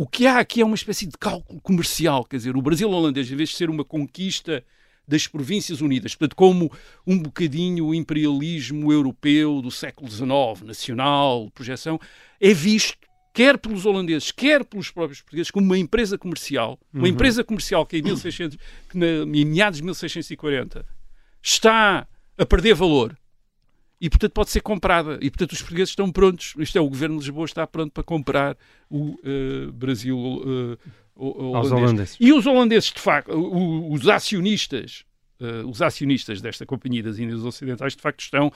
[0.00, 3.30] o que há aqui é uma espécie de cálculo comercial, quer dizer, o Brasil holandês,
[3.30, 4.64] em vez de ser uma conquista
[5.06, 6.72] das Províncias Unidas, portanto, como
[7.06, 12.00] um bocadinho o imperialismo europeu do século XIX, nacional, projeção,
[12.40, 12.96] é visto
[13.34, 17.08] quer pelos holandeses, quer pelos próprios portugueses, como uma empresa comercial, uma uhum.
[17.08, 18.56] empresa comercial que em, 1600,
[18.88, 20.86] que na, em meados de 1640
[21.42, 23.19] está a perder valor
[24.00, 25.18] e, portanto, pode ser comprada.
[25.20, 26.54] E, portanto, os portugueses estão prontos.
[26.58, 28.56] Isto é, o governo de Lisboa está pronto para comprar
[28.88, 30.78] o uh, Brasil uh,
[31.14, 31.72] holandês.
[31.72, 32.16] holandeses.
[32.18, 35.04] E os holandeses, de facto, os acionistas,
[35.38, 38.50] uh, os acionistas desta Companhia das Índias Ocidentais, de facto, estão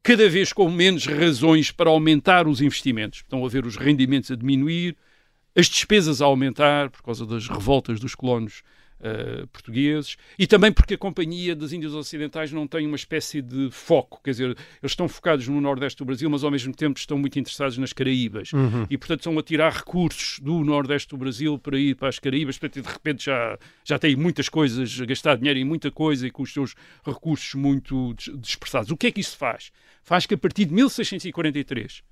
[0.00, 3.18] cada vez com menos razões para aumentar os investimentos.
[3.18, 4.96] Estão a ver os rendimentos a diminuir,
[5.56, 8.62] as despesas a aumentar por causa das revoltas dos colonos
[9.00, 13.70] uh, portugueses e também porque a Companhia das Índias Ocidentais não tem uma espécie de
[13.70, 17.18] foco, quer dizer, eles estão focados no Nordeste do Brasil, mas ao mesmo tempo estão
[17.18, 18.86] muito interessados nas Caraíbas uhum.
[18.88, 22.58] e, portanto, estão a tirar recursos do Nordeste do Brasil para ir para as Caraíbas,
[22.58, 26.42] portanto, de repente já, já têm muitas coisas, gastar dinheiro em muita coisa e com
[26.42, 26.74] os seus
[27.04, 28.90] recursos muito dispersados.
[28.90, 29.70] O que é que isso faz?
[30.02, 32.02] Faz que a partir de 1643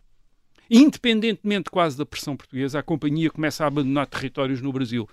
[0.70, 5.08] independentemente quase da pressão portuguesa, a companhia começa a abandonar territórios no Brasil.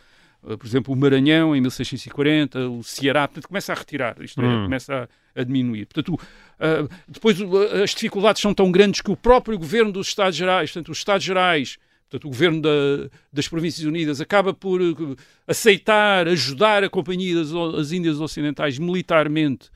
[0.47, 4.45] Eh, por exemplo, o Maranhão em 1640, o Ceará, portanto, começa a retirar, isto é,
[4.45, 4.63] hum.
[4.63, 5.85] começa a, a, diminuir.
[5.85, 10.35] Portanto, uh, depois uh, as dificuldades são tão grandes que o próprio governo dos Estados
[10.35, 11.77] Gerais, portanto, os Estados Gerais,
[12.09, 15.15] portanto, o governo da, das Províncias Unidas, acaba por uh,
[15.47, 19.69] aceitar, ajudar a Companhia das, das Índias Ocidentais militarmente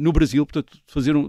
[0.00, 1.28] no Brasil, portanto, fazer um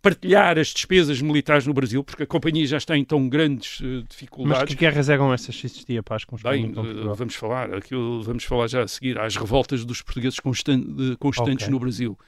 [0.00, 4.02] partilhar as despesas militares no Brasil, porque a companhia já está em tão grandes uh,
[4.08, 4.62] dificuldades.
[4.62, 8.22] Mas que guerras eram essas se existia paz com os Bem, uh, vamos falar, aquilo
[8.22, 10.82] vamos falar já a seguir, às revoltas dos portugueses constan
[11.18, 11.72] constantes okay.
[11.72, 12.18] no Brasil.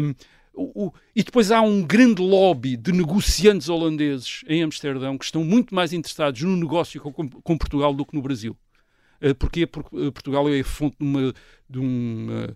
[0.00, 0.14] Um,
[0.54, 5.44] o, o, e depois há um grande lobby de negociantes holandeses em Amsterdão que estão
[5.44, 8.56] muito mais interessados no negócio com, com Portugal do que no Brasil.
[9.20, 11.34] Uh, Porque Portugal é a fonte de, uma,
[11.68, 12.46] de, um,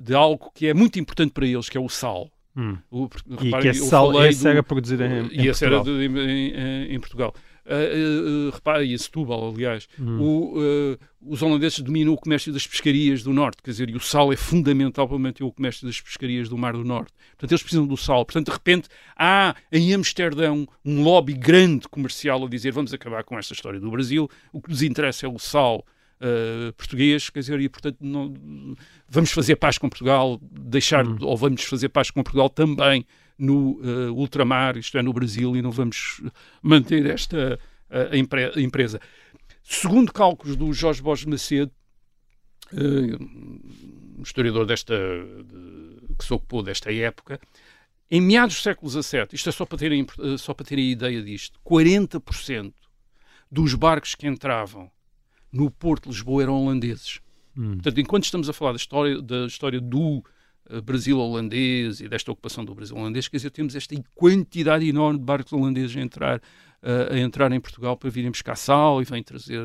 [0.00, 2.30] de algo que é muito importante para eles, que é o sal.
[2.56, 2.78] Hum.
[2.90, 3.08] O,
[3.42, 5.84] e que esse, sal, esse era produzido em, em e Portugal.
[5.84, 7.34] de, em, em, Portugal.
[7.66, 10.20] Uh, uh, repara, e Setúbal, aliás, hum.
[10.20, 14.00] o, uh, os holandeses dominam o comércio das pescarias do Norte, quer dizer, e o
[14.00, 17.12] sal é fundamental para manter o comércio das pescarias do Mar do Norte.
[17.30, 18.24] Portanto, eles precisam do sal.
[18.24, 23.38] Portanto, de repente, há em Amsterdão um lobby grande comercial a dizer vamos acabar com
[23.38, 25.84] esta história do Brasil, o que nos interessa é o sal
[26.20, 28.34] uh, português, quer dizer, e portanto não,
[29.08, 31.18] vamos fazer paz com Portugal, deixar, hum.
[31.20, 33.06] ou vamos fazer paz com Portugal também
[33.38, 36.22] no uh, ultramar, isto é, no Brasil, e não vamos
[36.62, 37.58] manter esta
[37.90, 39.00] uh, empre empresa.
[39.62, 41.72] Segundo cálculos do Jorge Borges Macedo,
[42.72, 47.40] uh, historiador desta, de, que se ocupou desta época,
[48.10, 50.06] em meados do século XVII, isto é só para terem,
[50.38, 52.72] só para terem ideia disto, 40%
[53.50, 54.90] dos barcos que entravam
[55.52, 57.20] no Porto de Lisboa eram holandeses.
[57.56, 57.74] Hum.
[57.74, 60.22] Portanto, enquanto estamos a falar da história, da história do,
[60.68, 65.18] eh, Brasil holandês e desta ocupação do Brasil holandês, quer dizer, temos esta quantidade enorme
[65.18, 69.04] de barcos holandeses a entrar, uh, a entrar em Portugal para virem buscar sal e
[69.04, 69.60] vêm trazer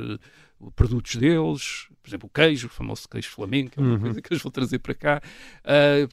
[0.59, 3.99] uh, produtos deles, por exemplo, o queijo, o famoso queijo flamengo, que é uma Uhum.
[3.99, 5.21] coisa que eles vão trazer para cá.
[5.65, 6.07] Uh,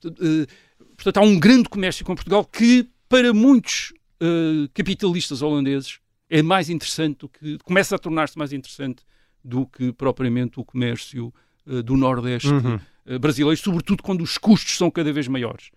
[0.96, 3.92] portanto, uh, há um grande comércio com Portugal que, para muitos
[4.22, 6.00] uh, capitalistas holandeses,
[6.30, 9.02] é mais interessante do que começa a tornar-se mais interessante
[9.44, 11.32] do que propriamente o comércio
[11.66, 12.80] uh, do Nordeste Uhum.
[13.06, 15.70] uh, brasileiro, sobretudo quando os custos são cada vez maiores.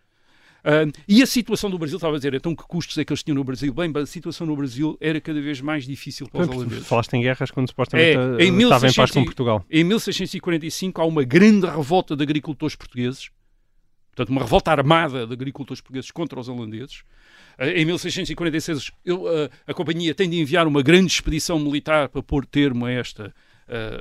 [0.63, 3.23] Uh, e a situação do Brasil, estava a dizer, então que custos é que eles
[3.23, 3.73] tinham no Brasil?
[3.73, 6.85] Bem, a situação no Brasil era cada vez mais difícil para os holandeses.
[6.87, 9.65] Falaste em guerras quando supostamente É, eh, em estava em paz 1600 com Portugal.
[9.71, 13.31] Em 1645 há uma grande revolta de agricultores portugueses,
[14.13, 17.03] portanto, uma revolta armada de agricultores portugueses contra os holandeses.
[17.57, 22.21] Eh, Em 1646, eu, eh, a companhia tem de enviar uma grande expedição militar para
[22.21, 23.33] pôr termo a esta
[23.71, 23.99] eh,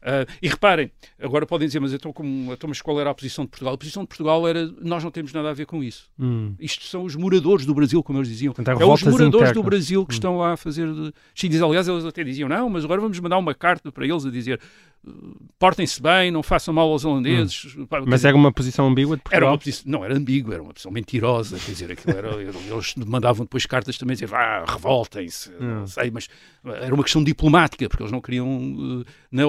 [0.00, 0.90] Eh, e reparem,
[1.20, 3.74] agora podem dizer, mas então, como, então, mas qual era a posição de Portugal?
[3.74, 6.08] A posição de Portugal era, nós não temos nada a ver com isso.
[6.18, 6.54] Hum.
[6.60, 8.52] Isto são os moradores do Brasil, como eles diziam.
[8.52, 9.64] Portanto, é os moradores do internas.
[9.64, 10.14] Brasil que Hum.
[10.14, 11.12] estão lá a fazer de...
[11.34, 14.30] Sim, aliás, eles até diziam, não, mas agora vamos mandar uma carta para eles a
[14.30, 14.60] dizer
[15.04, 17.74] "Uh, portem-se bem, não façam mal aos holandeses.
[17.88, 19.52] Quer Mas era uma posição ambígua de era Portugal?
[19.52, 23.44] uma posição, não, era ambígua, era uma posição mentirosa, quer dizer, aquilo era, eles mandavam
[23.44, 25.80] depois cartas também a dizer, vá, revoltem-se, Hum.
[25.80, 26.28] não sei, mas
[26.64, 29.44] era uma questão diplomática, porque eles não queriam, uh, na,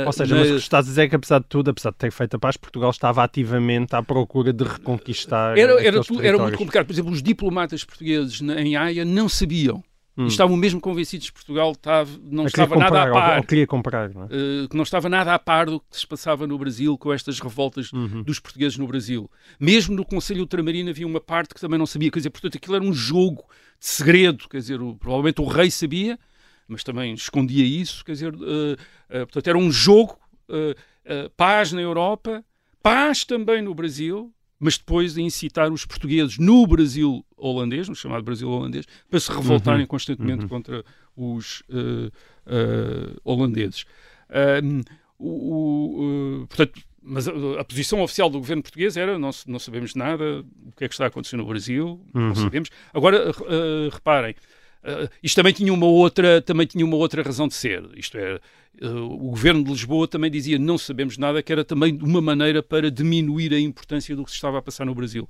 [0.00, 1.70] na- Ou seja, na- mas o que estás a dizer é que apesar de tudo,
[1.70, 6.00] apesar de ter feito a paz, Portugal estava ativamente à procura de reconquistar Era, era,
[6.22, 6.86] era muito complicado.
[6.86, 9.82] Por exemplo, os diplomatas portugueses na- em Haia não sabiam.
[10.14, 10.26] Hum.
[10.26, 13.38] Estavam mesmo convencidos que Portugal estava, não estava nada comprar, a ou- par.
[13.38, 14.26] Ou, queria comprar, não é?
[14.30, 17.40] eh, que não estava nada a par do que se passava no Brasil com estas
[17.40, 18.22] revoltas Uhum.
[18.22, 19.30] dos portugueses no Brasil.
[19.58, 22.10] Mesmo no Conselho Ultramarino havia uma parte que também não sabia.
[22.10, 23.42] Quer dizer, portanto, aquilo era um jogo
[23.80, 24.46] de segredo.
[24.50, 26.18] Quer dizer, o- provavelmente o rei sabia,
[26.68, 28.04] mas também escondia isso.
[28.04, 28.76] Quer dizer, eh,
[29.08, 32.44] eh, portanto, era um jogo, eh, paz na Europa,
[32.82, 38.22] paz também no Brasil, mas depois de incitar os portugueses no Brasil holandês, no chamado
[38.22, 39.86] Brasil holandês, para se revoltarem Uhum.
[39.88, 40.48] constantemente Uhum.
[40.48, 40.84] contra
[41.16, 41.62] os
[43.24, 43.84] holandeses.
[45.18, 50.44] O, o, portanto, mas a, posição oficial do governo português era não, não sabemos nada
[50.66, 52.28] o que é que está a acontecer no Brasil, Uhum.
[52.28, 52.70] não sabemos.
[52.94, 54.34] Agora, eh, reparem,
[54.84, 57.82] eh, isto também tinha uma outra também tinha uma outra razão de ser.
[57.96, 58.40] Isto é,
[58.80, 62.62] eh, o governo de Lisboa também dizia não sabemos nada, que era também uma maneira
[62.62, 65.28] para diminuir a importância do que se estava a passar no Brasil,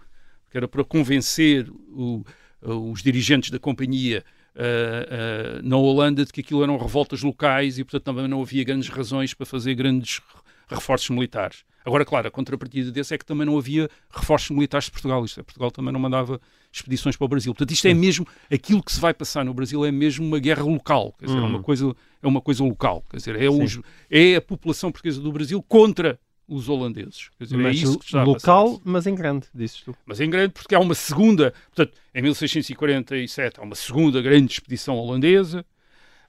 [0.51, 2.23] que era para convencer o-
[2.65, 4.25] os dirigentes da companhia
[4.55, 8.63] eh, eh, na Holanda de que aquilo eram revoltas locais e, portanto, também não havia
[8.63, 10.21] grandes razões para fazer grandes
[10.69, 11.65] reforços militares.
[11.85, 15.25] Agora, claro, a contrapartida desse é que também não havia reforços militares de Portugal.
[15.25, 16.39] Isto é, Portugal também não mandava
[16.73, 17.53] expedições para o Brasil.
[17.53, 20.63] Portanto, isto é mesmo, aquilo que se vai passar no Brasil é mesmo uma guerra
[20.63, 21.15] local.
[21.19, 21.47] Quer dizer, é, Hum.
[21.47, 23.05] uma coisa, é uma coisa local.
[23.11, 26.19] Quer dizer, é, os, é a população portuguesa do Brasil contra
[26.49, 27.31] os holandeses.
[27.39, 29.95] Quer dizer, é Mas isso que está a local, mas em grande, dizes tu.
[30.05, 34.97] Mas em grande, porque há uma segunda, portanto, em 1647 há uma segunda grande expedição
[34.97, 35.65] holandesa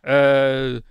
[0.03, 0.81] ah,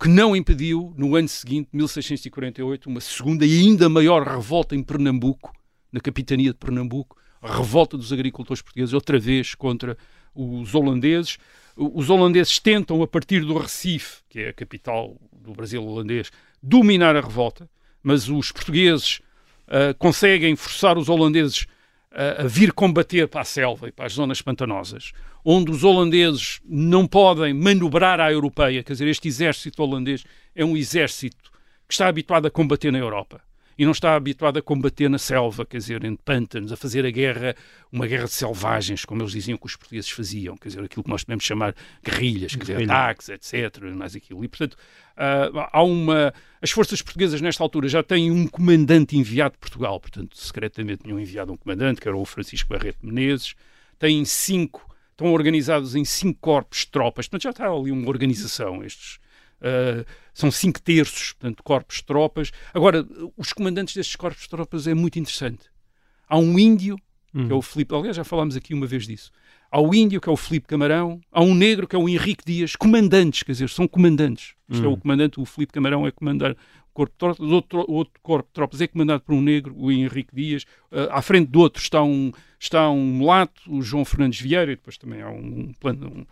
[0.00, 5.52] que não impediu, no ano seguinte, 1648, uma segunda e ainda maior revolta em Pernambuco,
[5.92, 9.96] na capitania de Pernambuco, a revolta dos agricultores portugueses, outra vez contra
[10.34, 11.38] os holandeses.
[11.76, 16.30] Os holandeses tentam, a partir do Recife, que é a capital do Brasil holandês,
[16.62, 17.68] dominar a revolta,
[18.02, 19.20] mas os portugueses
[19.66, 21.66] ah, conseguem forçar os holandeses
[22.12, 25.12] a, a vir combater para a selva e para as zonas pantanosas,
[25.44, 30.24] onde os holandeses não podem manobrar à europeia, quer dizer, este exército holandês
[30.54, 31.50] é um exército
[31.88, 33.40] que está habituado a combater na Europa
[33.82, 37.10] e não está habituado a combater na selva, quer dizer, em pântanos, a fazer a
[37.10, 37.56] guerra,
[37.90, 41.10] uma guerra de selvagens, como eles diziam que os portugueses faziam, quer dizer, aquilo que
[41.10, 44.44] nós podemos chamar guerrilhas, quer dizer, ataques, etc, mais aquilo.
[44.44, 44.76] E, portanto,
[45.16, 46.32] ah, há uma...
[46.60, 51.18] As forças portuguesas, nesta altura, já têm um comandante enviado de Portugal, portanto, secretamente tinham
[51.18, 53.56] enviado um comandante, que era o Francisco Barreto Menezes,
[53.98, 58.84] têm cinco, estão organizados em cinco corpos de tropas, portanto, já está ali uma organização,
[58.84, 59.18] estes...
[59.62, 60.04] ah,
[60.34, 62.50] são cinco terços, portanto, corpos de tropas.
[62.74, 63.06] Agora,
[63.36, 65.64] os comandantes destes corpos de tropas é muito interessante.
[66.28, 66.96] Há um índio,
[67.32, 69.30] que é o Filipe, aliás, já falámos aqui uma vez disso.
[69.70, 72.44] Há o índio, que é o Filipe Camarão, há um negro, que é o Henrique
[72.44, 74.54] Dias, comandantes, quer dizer, são comandantes.
[74.68, 76.56] Isto é o comandante, o Filipe Camarão é comandar o
[76.92, 80.34] corpo de tropas, outro, outro corpo de tropas é comandado por um negro, o Henrique
[80.34, 80.66] Dias.
[80.90, 84.76] Ah, à frente do outro está um, está um mulato, o João Fernandes Vieira, e
[84.76, 86.26] depois também há um plano, um,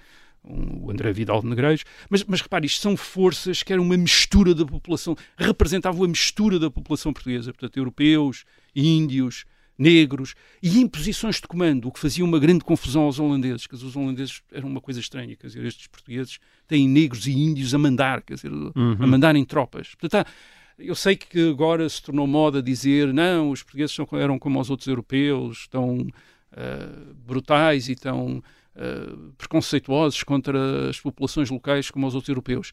[0.45, 1.85] um- o André Vidal de Negreiros.
[2.09, 6.59] Mas, mas repare, isto são forças que eram uma mistura da população, representavam a mistura
[6.59, 9.45] da população portuguesa, portanto, europeus, índios,
[9.79, 13.75] negros, e em posições de comando, o que fazia uma grande confusão aos holandeses, que
[13.75, 16.39] os holandeses eram uma coisa estranha, quer dizer, estes portugueses
[16.69, 18.97] têm negros e índios a mandar, quer dizer, Uhum.
[18.99, 19.95] a mandar em tropas.
[19.95, 20.31] Portanto, há-
[20.79, 24.69] eu sei que agora se tornou moda dizer não, os portugueses são, eram como os
[24.69, 28.43] outros europeus, tão uh, brutais e tão
[28.77, 32.73] uh, preconceituosos contra as populações locais como os outros europeus.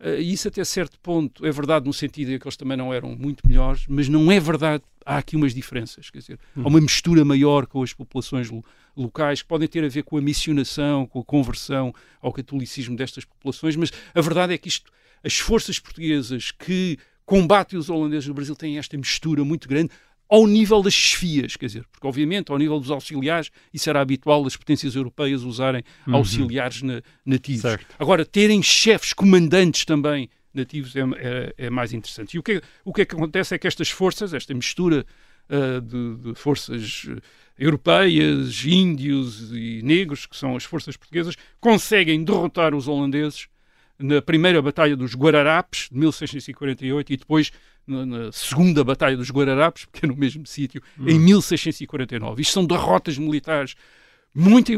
[0.00, 2.92] Uh, e isso até certo ponto é verdade no sentido de que eles também não
[2.92, 4.82] eram muito melhores, mas não é verdade.
[5.04, 8.62] Há aqui umas diferenças, quer dizer, há uma mistura maior com as populações lo
[8.94, 13.24] locais que podem ter a ver com a missionação, com a conversão ao catolicismo destas
[13.24, 14.90] populações, mas a verdade é que isto,
[15.22, 19.90] as forças portuguesas que combatem os holandeses no Brasil têm esta mistura muito grande
[20.28, 24.44] ao nível das chefias, quer dizer, porque obviamente ao nível dos auxiliares isso era habitual
[24.46, 26.16] as potências europeias usarem Uhum.
[26.16, 27.62] auxiliares na, nativos.
[27.62, 27.86] Certo.
[27.98, 32.34] Agora, terem chefes, comandantes também nativos é, é- é mais interessante.
[32.34, 35.06] E o que, o que é que acontece é que estas forças, esta mistura
[35.50, 37.20] ah, de, de forças eh,
[37.58, 43.46] europeias, índios e negros, que são as forças portuguesas, conseguem derrotar os holandeses
[43.98, 47.50] na primeira Batalha dos Guararapes, de 1648, e depois
[47.88, 52.42] na, segunda Batalha dos Guararapes, porque é no mesmo sítio, em 1649.
[52.42, 53.74] Isto são derrotas militares
[54.34, 54.70] muito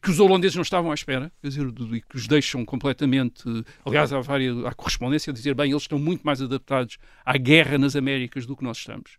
[0.00, 3.42] que os holandeses não estavam à espera, quer dizer, e que os deixam completamente.
[3.84, 7.78] Aliás, há, várias, há correspondência a dizer, bem, eles estão muito mais adaptados à guerra
[7.78, 9.12] nas Américas do que nós estamos.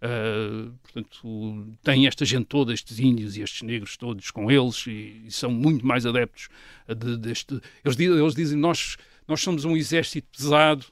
[0.00, 5.22] Ah, portanto, têm esta gente toda, estes índios e estes negros todos com eles, e,
[5.26, 6.48] e são muito mais adeptos
[6.88, 7.60] de- deste.
[7.84, 10.86] Eles, eles dizem, nós, nós somos um exército pesado,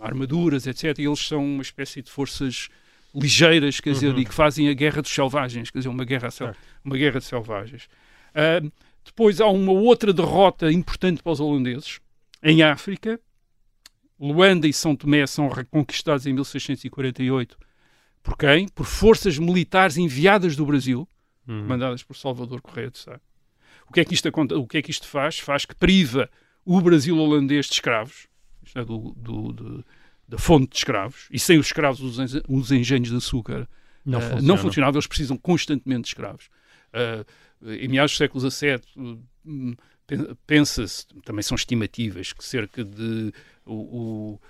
[0.00, 0.98] armaduras, etc.
[0.98, 2.68] E eles são uma espécie de forças
[3.14, 6.48] ligeiras, quer dizer, e que fazem a guerra dos selvagens, quer dizer, uma guerra, sel-
[6.84, 7.88] uma guerra de selvagens.
[8.34, 8.60] Ah,
[9.04, 11.98] depois há uma outra derrota importante para os holandeses,
[12.42, 13.18] em África.
[14.20, 17.56] Luanda e São Tomé são reconquistados em 1648.
[18.22, 18.68] Por quem?
[18.68, 21.08] Por forças militares enviadas do Brasil,
[21.46, 23.18] mandadas por Salvador Correia de Sá.
[23.88, 25.38] O que, é que isto, o que é que isto faz?
[25.38, 26.28] Faz que priva
[26.64, 28.27] o Brasil holandês de escravos,
[28.74, 29.12] é, do,
[29.52, 29.84] do-
[30.28, 33.66] da fonte de escravos, e sem os escravos os, os engenhos de açúcar
[34.04, 34.42] Não eh, funciona.
[34.46, 36.50] não funcionavam, eles precisam constantemente de escravos.
[36.92, 37.24] Eh,
[37.80, 38.80] em meados do século XVII,
[39.44, 39.74] hum,
[40.06, 43.32] pen- pensa-se, também são estimativas, que cerca de
[43.64, 44.40] o, o,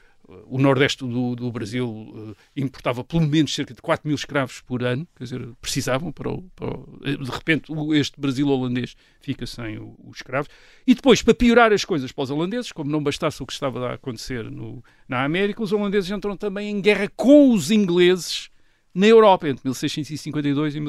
[0.47, 4.83] o Nordeste do, do Brasil eh, importava pelo menos cerca de 4 mil escravos por
[4.85, 9.47] ano, quer dizer, precisavam para o, para o- eh, de repente este Brasil holandês fica
[9.47, 10.51] sem os escravos.
[10.87, 13.89] E depois, para piorar as coisas para os holandeses, como não bastasse o que estava
[13.91, 18.51] a acontecer no, na América, os holandeses entram também em guerra com os ingleses
[18.95, 20.81] na Europa entre 1652 e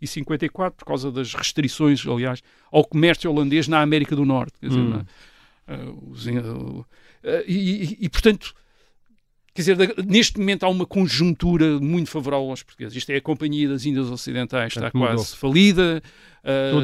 [0.00, 2.42] 1654 por causa das restrições, aliás,
[2.72, 4.54] ao comércio holandês na América do Norte.
[4.60, 4.88] Quer dizer, Hum.
[4.90, 5.04] na-
[5.68, 6.84] ah, os in- ah, ah,
[7.46, 7.54] e,
[7.84, 8.54] e- e, portanto,
[9.54, 12.96] quer dizer, neste momento há uma conjuntura muito favorável aos portugueses.
[12.96, 16.02] Isto é a Companhia das Índias Ocidentais, está quase falida,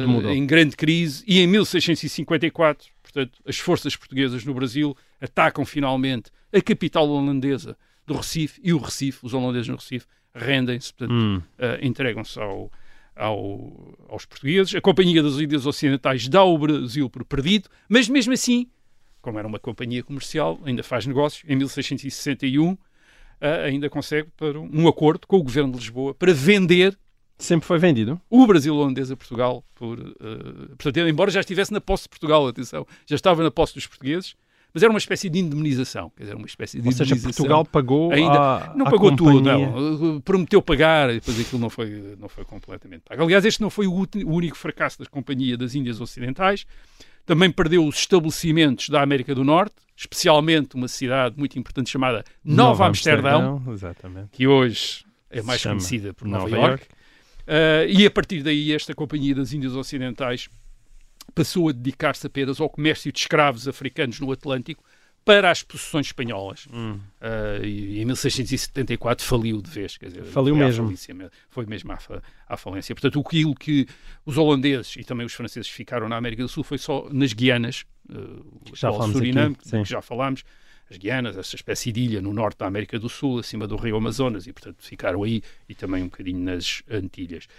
[0.07, 0.31] mudou.
[0.31, 6.61] em grande crise, e em 1654, portanto, as forças portuguesas no Brasil atacam finalmente a
[6.61, 7.75] capital holandesa
[8.05, 11.41] do Recife, e o Recife, os holandeses no Recife, rendem-se, portanto, Hum.
[11.57, 12.71] eh, entregam-se ao,
[13.15, 14.75] ao- aos portugueses.
[14.75, 18.67] A Companhia das Índias Ocidentais dá o Brasil por perdido, mas mesmo assim,
[19.27, 21.45] como era uma companhia comercial, ainda faz negócio.
[21.51, 22.77] Em 1661,
[23.41, 26.97] eh, ainda consegue para um, acordo com o governo de Lisboa para vender
[27.37, 28.19] Sempre foi vendido.
[28.31, 29.63] o Brasil holandês a Portugal.
[29.75, 33.75] Por, eh, portanto, embora já estivesse na posse de Portugal, atenção, já estava na posse
[33.75, 34.33] dos portugueses,
[34.73, 36.09] mas era uma espécie de indemnização.
[36.15, 37.15] Quer dizer, uma espécie de Ou seja.
[37.15, 40.15] Portugal pagou Ainda à, não pagou tudo, não.
[40.15, 43.21] Uh, Prometeu pagar depois aquilo não foi, não foi completamente pago.
[43.21, 46.65] Aliás, este não foi o único fracasso da Companhia das Índias Ocidentais.
[47.27, 52.87] Também perdeu os estabelecimentos da América do Norte, especialmente uma cidade muito importante chamada Nova,
[52.87, 54.29] Amsterdão, Exatamente.
[54.31, 56.85] que hoje é mais conhecida por Nova Nova, York.
[56.85, 60.47] Uh, e a partir daí, esta Companhia das Índias Ocidentais
[61.35, 64.81] passou a dedicar-se apenas ao comércio de escravos africanos no Atlântico
[65.27, 66.69] para as possessões espanholas.
[66.73, 67.01] Hum.
[67.21, 69.97] Uh, e em 1674 faliu de vez.
[70.01, 70.85] Dizer, Faliu mesmo.
[70.85, 71.99] falência foi mesmo à,
[72.47, 72.95] à falência.
[72.95, 73.85] Portanto, aquilo que
[74.25, 77.83] os holandeses e também os franceses ficaram na América do Sul foi só nas Guianas,
[78.09, 80.45] uh, Já Suriname, que já falámos,
[80.89, 83.97] as Guianas, essa espécie de ilha no norte da América do Sul, acima do rio
[83.97, 87.49] Amazonas, e portanto ficaram aí e também um bocadinho nas Antilhas.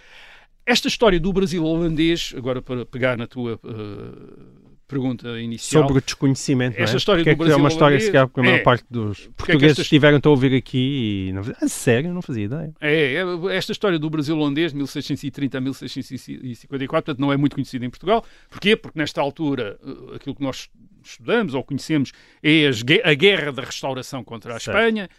[0.65, 6.01] Esta história do Brasil holandês, agora para pegar na tua uh, pergunta inicial, Sobre o
[6.01, 6.83] desconhecimento, não é?
[6.83, 8.63] Esta história Porque do é que é uma Brasil história calhar, que a maior é.
[8.63, 12.45] parte dos é portugueses estas- estiveram a ouvir aqui e não ah, sério, não fazia
[12.45, 12.73] ideia.
[12.81, 17.85] É, é, esta história do Brasil holandês, 1630 a 1654, portanto, não é muito conhecida
[17.85, 18.25] em Portugal.
[18.49, 18.75] Porquê?
[18.75, 20.69] Porque nesta altura, eh, aquilo que nós
[21.03, 22.11] estudamos ou conhecemos
[22.43, 24.77] é as a Guerra da Restauração contra a Certo.
[24.77, 25.09] Espanha,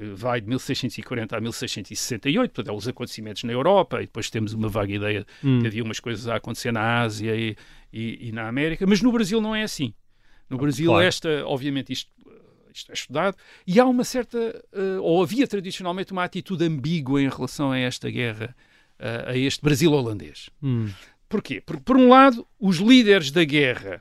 [0.00, 4.54] que vai de 1640 a 1668, portanto, é os acontecimentos na Europa, e depois temos
[4.54, 5.60] uma vaga ideia Hum.
[5.60, 7.54] que havia umas coisas a acontecer na Ásia e,
[7.92, 9.92] e- e na América, mas no Brasil não é assim.
[10.48, 11.04] No Brasil, claro.
[11.06, 12.10] esta, obviamente, isto,
[12.74, 13.36] isto é estudado,
[13.66, 14.38] e há uma certa,
[14.72, 18.56] uh, ou havia tradicionalmente uma atitude ambígua em relação a esta guerra,
[18.98, 20.48] uh, a este Brasil holandês.
[20.62, 20.88] Hum.
[21.28, 21.60] Porquê?
[21.60, 24.00] Porque, por um lado, os líderes da guerra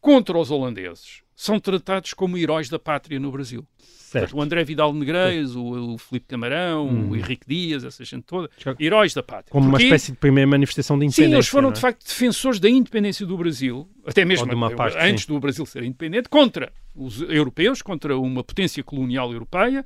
[0.00, 3.66] contra os holandeses são tratados como heróis da pátria no Brasil.
[3.80, 4.36] Certo.
[4.36, 7.10] O André Vidal Negreiros, o, o Filipe Camarão, Hum.
[7.10, 9.50] o Henrique Dias, essa gente toda, heróis da pátria.
[9.50, 9.86] Como uma Porquê?
[9.86, 11.34] espécie de primeira manifestação de Sim, independência.
[11.36, 11.72] eles foram é?
[11.72, 15.32] de facto defensores da independência do Brasil, até mesmo uma parte, antes sim.
[15.32, 19.84] do Brasil ser independente, contra os europeus, contra uma potência colonial europeia.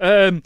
[0.00, 0.40] Ahm,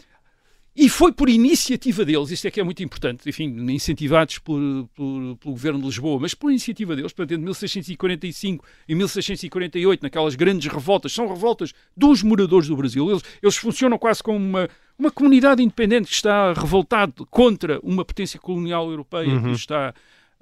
[0.75, 4.59] e foi por iniciativa deles, isto é que é muito importante, enfim, incentivados por,
[4.95, 10.35] por- pelo governo de Lisboa, mas por iniciativa deles, portanto, entre 1645 e 1648, naquelas
[10.35, 14.67] grandes revoltas, são revoltas dos moradores do Brasil, eles, eles funcionam quase como uma,
[14.97, 19.43] uma comunidade independente que está revoltado contra uma potência colonial europeia Uhum.
[19.43, 19.93] que está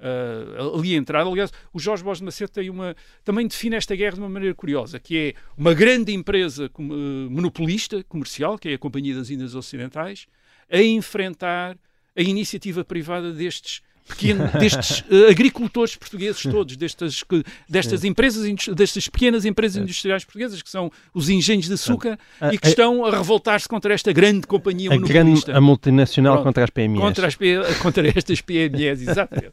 [0.02, 1.26] ah, ali a entrar.
[1.26, 2.94] Aliás, o Jorge Borges Macedo tem uma,
[3.24, 7.30] também define esta guerra de uma maneira curiosa, que é uma grande empresa com- eh,
[7.30, 10.26] monopolista comercial, que é a Companhia das Índias Ocidentais,
[10.70, 11.76] a enfrentar
[12.16, 17.22] a iniciativa privada destes pequeno- destes eh, agricultores portugueses todos, destas,
[17.68, 22.18] destas empresas, indus- destas pequenas empresas industriais portuguesas, que são os engenhos de açúcar,
[22.52, 25.56] e que a- estão a revoltar-se contra esta grande companhia A, grande, monopolista.
[25.56, 26.44] a multinacional Pronto.
[26.46, 27.00] contra as PMEs.
[27.00, 27.36] Contra, as
[27.78, 29.52] contra estas PMEs, exatamente.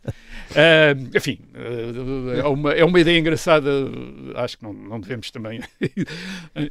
[0.56, 3.70] Ah, enfim, ah, é, uma, é uma ideia engraçada,
[4.36, 5.62] acho que não, não devemos também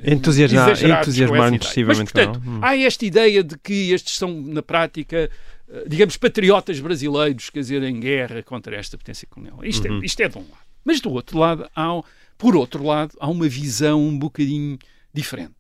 [0.04, 1.58] Entusiasmar- exagerar entusiasmar com essa ideia.
[1.62, 2.42] excessivamente, Mas, portanto?
[2.46, 2.58] Hum.
[2.62, 7.82] há esta ideia de que estes são, na prática, ah, digamos, patriotas brasileiros, quer dizer,
[7.82, 9.64] em guerra contra esta potência colonial.
[9.64, 10.00] Isto, Uhum.
[10.02, 10.68] é, isto é de um lado.
[10.84, 12.00] Mas do outro lado, há,
[12.38, 14.78] por outro lado, há uma visão um bocadinho
[15.12, 15.54] diferente.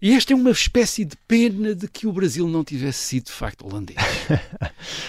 [0.00, 3.32] E esta é uma espécie de pena de que o Brasil não tivesse sido de
[3.32, 3.96] facto holandês.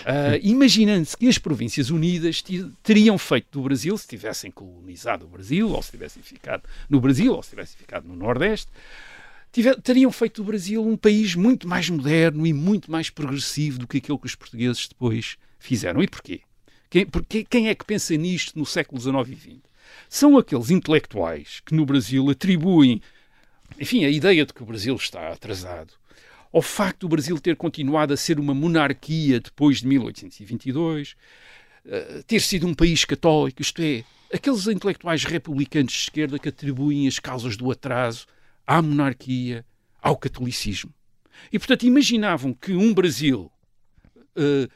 [0.05, 2.41] Ah, Imaginando-se que as Províncias Unidas
[2.81, 7.33] teriam feito do Brasil, se tivessem colonizado o Brasil, ou se tivessem ficado no Brasil,
[7.33, 8.71] ou se tivessem ficado no Nordeste,
[9.83, 13.97] teriam feito do Brasil um país muito mais moderno e muito mais progressivo do que
[13.97, 16.01] aquilo que os portugueses depois fizeram.
[16.01, 16.41] E porquê?
[16.89, 19.59] Quem, porque, quem é que pensa nisto no século XIX e XX?
[20.09, 23.01] São aqueles intelectuais que no Brasil atribuem
[23.79, 25.93] enfim, a ideia de que o Brasil está atrasado,
[26.53, 31.15] ao facto do Brasil ter continuado a ser uma monarquia depois de 1822,
[31.85, 37.07] eh, ter sido um país católico, isto é, aqueles intelectuais republicanos de esquerda que atribuem
[37.07, 38.25] as causas do atraso
[38.67, 39.65] à monarquia,
[40.01, 40.93] ao catolicismo.
[41.51, 43.49] E, portanto, imaginavam que um Brasil
[44.35, 44.67] eh,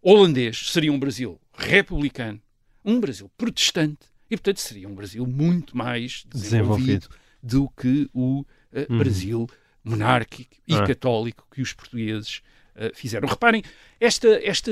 [0.00, 2.40] holandês seria um Brasil republicano,
[2.84, 7.08] um Brasil protestante, e, portanto, seria um Brasil muito mais desenvolvido, Desenvolvido.
[7.42, 9.48] do que o eh, Brasil
[9.82, 10.86] monárquico e Ah.
[10.86, 12.42] católico que os portugueses
[12.76, 13.28] eh, fizeram.
[13.28, 13.62] Reparem,
[13.98, 14.70] esta, esta,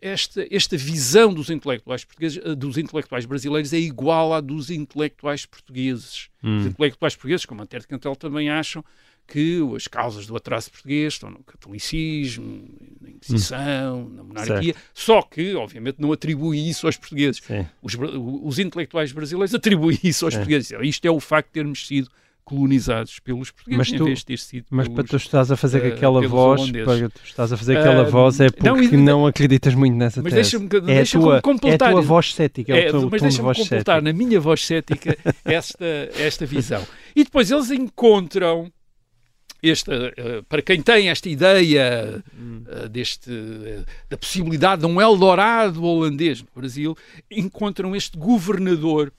[0.00, 5.44] esta, esta visão dos intelectuais portugueses, eh, dos intelectuais brasileiros é igual à dos intelectuais
[5.44, 6.28] portugueses.
[6.60, 8.84] Os intelectuais portugueses, como Antero de Cantel, também acham
[9.26, 12.68] que as causas do atraso português estão no catolicismo,
[13.00, 17.40] na Inquisição, na monarquia, só que, obviamente, não atribuem isso aos portugueses.
[17.80, 17.94] Os,
[18.42, 20.72] os intelectuais brasileiros atribuem isso aos portugueses.
[20.82, 22.10] Isto é o facto de termos sido
[22.44, 25.10] colonizados pelos portugueses, Mas em tu- vez de ter sido Mas para pelos...
[25.10, 26.84] tu estás a fazer eh, aquela voz, holandeses.
[26.98, 29.94] para tu estás a fazer aquela Ah, voz é não, porque e- não, acreditas muito
[29.96, 30.58] nessa Mas tese.
[30.58, 31.90] deixa-me- é, a deixa-me tua, é a completar.
[31.92, 34.00] tua voz cética, é, É, o teu mas deixa-me completar cética.
[34.00, 35.84] na minha voz cética esta,
[36.18, 36.86] esta visão.
[37.14, 38.70] E depois eles encontram
[39.62, 42.22] esta, eh, para quem tem esta ideia
[42.68, 46.96] eh, deste, eh, da possibilidade de um Eldorado holandês no Brasil,
[47.30, 49.12] encontram este governador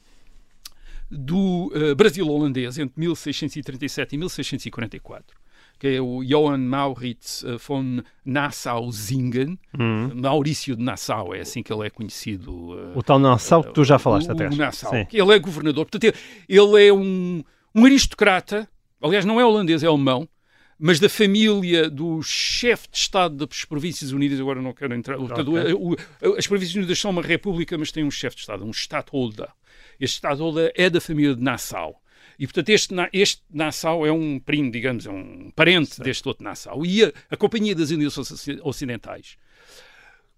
[1.10, 5.38] do eh, Brasil holandês entre 1637 e 1644,
[5.80, 10.12] que é o Johan Maurits eh, von Nassau-Zingen, Hum.
[10.16, 12.78] Maurício de Nassau, é assim que ele é conhecido.
[12.80, 14.47] eh, O tal Nassau que tu já falaste até.
[14.47, 15.06] o Nassau, Sim.
[15.12, 15.86] ele é governador.
[15.86, 16.16] Portanto,
[16.47, 17.43] ele, é um,
[17.76, 18.68] um aristocrata,
[19.01, 20.28] aliás, não é holandês, é alemão,
[20.80, 25.18] mas da família do chefe de Estado das Províncias Unidas, agora não quero entrar.
[25.18, 25.74] Portanto, Ok.
[25.74, 28.72] o- o- as Províncias Unidas são uma república, mas têm um chefe de Estado, um
[28.72, 29.47] Stadtholder.
[29.99, 32.01] Este Stadtholder é da família de Nassau.
[32.39, 36.85] E, portanto, este, este Nassau é um primo, digamos, é um parente deste outro Nassau.
[36.85, 39.37] E a, a Companhia das Índias Oci- Ocidentais,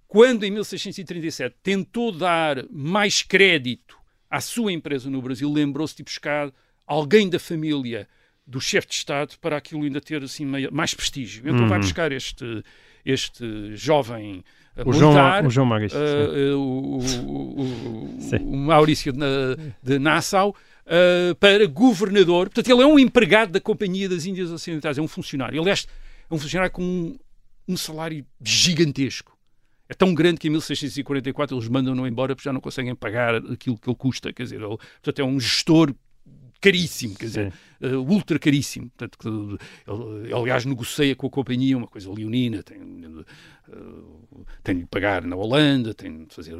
[0.07, 3.97] quando em 1637 tentou dar mais crédito
[4.29, 6.51] à sua empresa no Brasil, lembrou-se de buscar
[6.85, 8.07] alguém da família
[8.45, 11.43] do chefe de Estado para aquilo ainda ter assim mais prestígio.
[11.47, 12.63] Então vai buscar este,
[13.03, 14.43] este jovem
[14.75, 15.97] eh, O João, militar, o João Maurício.
[15.97, 16.03] sim.
[16.05, 19.19] eh, o, o- o- o Maurício de,
[19.81, 20.55] de Nassau
[20.85, 22.49] eh, para governador.
[22.49, 25.59] Portanto, ele é um empregado da Companhia das Índias Ocidentais, é um funcionário.
[25.61, 25.87] Aliás,
[26.29, 27.17] é um funcionário com um,
[27.67, 29.35] um salário gigantesco.
[29.87, 33.77] É tão grande que em 1644 eles mandam-no embora porque já não conseguem pagar aquilo
[33.77, 34.33] que ele custa.
[34.33, 35.93] Quer dizer, ele, portanto, é um gestor
[36.65, 38.89] caríssimo, quer dizer, uh, ultra caríssimo.
[38.89, 44.85] Portanto, que, ele, aliás, negocia com a companhia uma coisa leonina, tem, uh, tem de
[44.87, 46.55] pagar na Holanda, tem de fazer,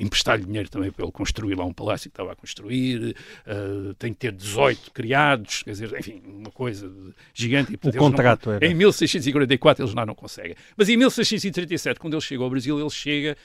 [0.00, 3.14] emprestar-lhe dinheiro também para ele construir lá um palácio que estava a construir,
[3.46, 6.90] uh, tem de ter 18 criados, quer dizer, enfim, uma coisa
[7.32, 7.72] gigante.
[7.72, 8.66] E, portanto, o contrato não, era.
[8.66, 10.56] Em 1644 eles lá não conseguem.
[10.76, 13.36] Mas em 1637, quando ele chega ao Brasil, ele chega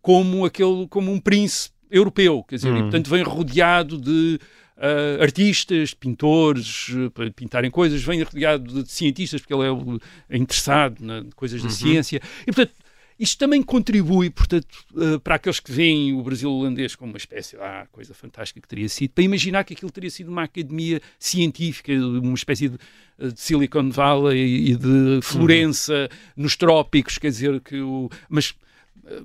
[0.00, 2.78] como, aquele, como um príncipe europeu, quer dizer, hum.
[2.78, 4.38] e, portanto vem rodeado de
[4.76, 10.96] uh, artistas, pintores, para pintarem coisas, vem rodeado de cientistas, porque ele é, é interessado
[11.02, 11.74] em coisas da uhum.
[11.74, 12.72] ciência, e portanto
[13.18, 17.56] isto também contribui, portanto, uh, para aqueles que veem o Brasil holandês como uma espécie
[17.56, 21.00] de ah, coisa fantástica que teria sido, para imaginar que aquilo teria sido uma academia
[21.18, 22.78] científica, uma espécie de,
[23.18, 26.44] de Silicon Valley e de Florença uhum.
[26.44, 28.10] nos trópicos, quer dizer, que o.
[28.28, 28.54] Mas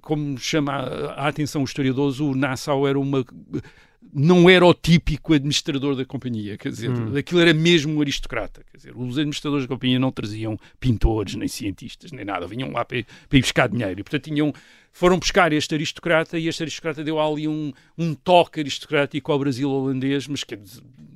[0.01, 3.25] como chama a atenção os historiadores, o Nassau era uma
[4.13, 7.15] não era o típico administrador da companhia, quer dizer, hum.
[7.15, 11.47] aquilo era mesmo um aristocrata, quer dizer, os administradores da companhia não traziam pintores, nem
[11.47, 14.53] cientistas, nem nada, vinham lá para, para ir buscar dinheiro, e portanto tinham,
[14.91, 19.69] foram buscar este aristocrata e este aristocrata deu ali um, um toque aristocrático ao Brasil
[19.69, 20.57] holandês, mas que,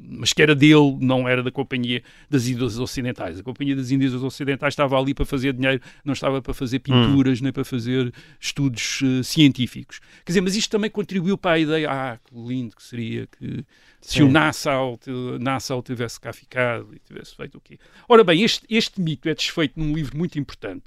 [0.08, 3.40] mas que era dele, não era da Companhia das Índias Ocidentais.
[3.40, 7.40] A Companhia das Índias Ocidentais estava ali para fazer dinheiro, não estava para fazer pinturas,
[7.40, 7.44] hum.
[7.44, 10.00] nem para fazer estudos uh, científicos.
[10.26, 13.66] Quer dizer, mas isto também contribuiu para a ideia, ah, que lindo que seria que
[14.06, 15.00] se o Nassau,
[15.40, 17.80] Nassau tivesse cá ficado e tivesse feito o quê.
[18.08, 20.86] Ora bem, este, este mito é desfeito num livro muito importante,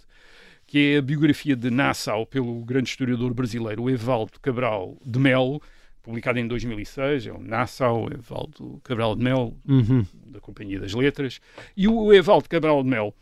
[0.67, 5.61] que é a biografia de Nassau pelo grande historiador brasileiro Evaldo Cabral de Melo,
[6.03, 10.05] publicado em 2006, é o Nassau, Evaldo Cabral de Melo, uhum.
[10.27, 11.41] da Companhia das Letras,
[11.77, 13.15] e o Evaldo Cabral de Melo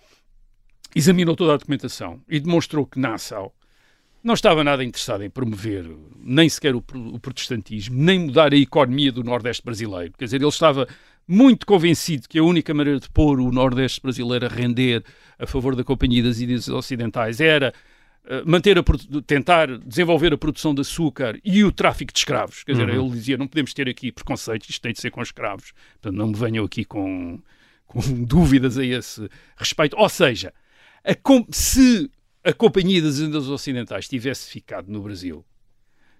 [0.94, 3.54] examinou toda a documentação e demonstrou que Nassau
[4.22, 9.12] não estava nada interessado em promover nem sequer o, o protestantismo, nem mudar a economia
[9.12, 10.12] do Nordeste brasileiro.
[10.18, 10.88] Quer dizer, ele estava
[11.28, 15.04] muito convencido que a única maneira de pôr o Nordeste brasileiro a render
[15.38, 17.72] a favor da Companhia das Ilhas Ocidentais era
[18.44, 18.82] manter a,
[19.26, 22.64] tentar desenvolver a produção de açúcar e o tráfico de escravos.
[22.64, 23.06] Quer dizer, uhum.
[23.06, 25.72] ele dizia, não podemos ter aqui preconceitos, isto tem de ser com escravos.
[26.00, 27.40] Portanto, não me venham aqui com,
[27.86, 29.96] com dúvidas a esse respeito.
[29.96, 30.52] Ou seja,
[31.04, 31.14] a,
[31.52, 32.10] se
[32.44, 35.44] a Companhia das Ilhas Ocidentais tivesse ficado no Brasil,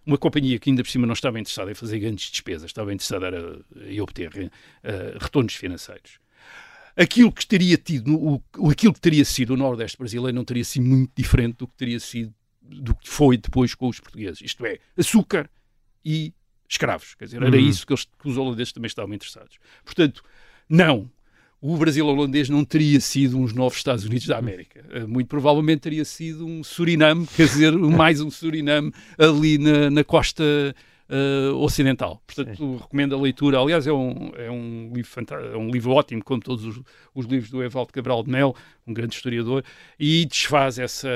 [0.05, 3.29] uma companhia que ainda por cima não estava interessada em fazer grandes despesas, estava interessada
[3.89, 6.21] em obter uh, retornos financeiros.
[6.97, 10.87] Aquilo que teria tido, o, aquilo que teria sido o Nordeste brasileiro não teria sido
[10.87, 14.41] muito diferente do que teria sido do que foi depois com os portugueses.
[14.41, 15.49] Isto é, açúcar
[16.05, 16.33] e
[16.69, 17.15] escravos.
[17.15, 17.69] Quer dizer, era uhum.
[17.69, 19.59] isso que, eles, que os holandeses também estavam interessados.
[19.85, 20.23] Portanto,
[20.69, 21.11] não,
[21.61, 24.85] o Brasil holandês não teria sido uns novos Estados Unidos da América.
[24.91, 30.05] Eh, muito provavelmente teria sido um Suriname, quer dizer, mais um Suriname ali na, na
[30.05, 30.45] costa
[31.09, 32.21] uh, ocidental.
[32.27, 33.59] Portanto, recomendo a leitura.
[33.59, 36.81] Aliás, é um, é um, livro, é um livro ótimo, como todos os,
[37.15, 38.55] os livros do Evaldo Cabral de Mel,
[38.87, 39.65] um grande historiador,
[39.99, 41.09] e desfaz essa,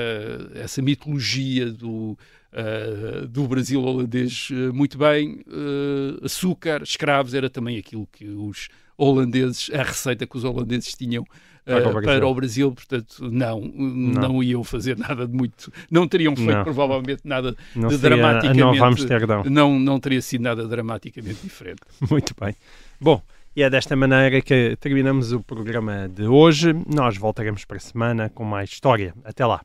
[0.55, 2.17] essa mitologia do,
[2.51, 5.41] Uh, do Brasil holandês uh, muito bem.
[5.47, 8.67] Uh, açúcar, escravos, era também aquilo que os
[8.97, 11.25] holandeses, a receita que os holandeses tinham
[11.67, 16.35] uh, para o Brasil, portanto, não, não, não, iam fazer nada de muito, não teriam
[16.35, 16.63] feito não.
[16.63, 21.81] provavelmente nada não de dramaticamente, não, não teria sido nada dramaticamente diferente.
[22.09, 22.55] Muito bem.
[22.99, 23.21] Bom,
[23.55, 26.73] e é desta maneira que terminamos o programa de hoje.
[26.87, 29.13] Nós voltaremos para a semana com mais história.
[29.25, 29.61] Até lá.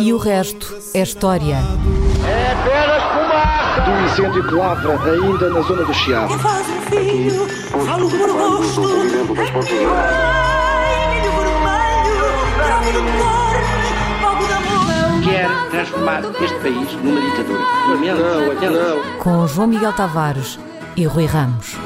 [0.00, 1.56] E, e o resto é história.
[2.26, 3.80] É apenas fumaça!
[3.82, 6.32] Do incêndio que lavra ainda na zona do Chiado.
[6.32, 6.38] Um
[6.90, 8.82] filho, falo por gosto.
[15.24, 17.64] Quer transformar este país numa ditadura.
[17.88, 19.18] Não, não.
[19.18, 20.58] Com João Miguel Tavares
[20.96, 21.76] e Rui Ramos.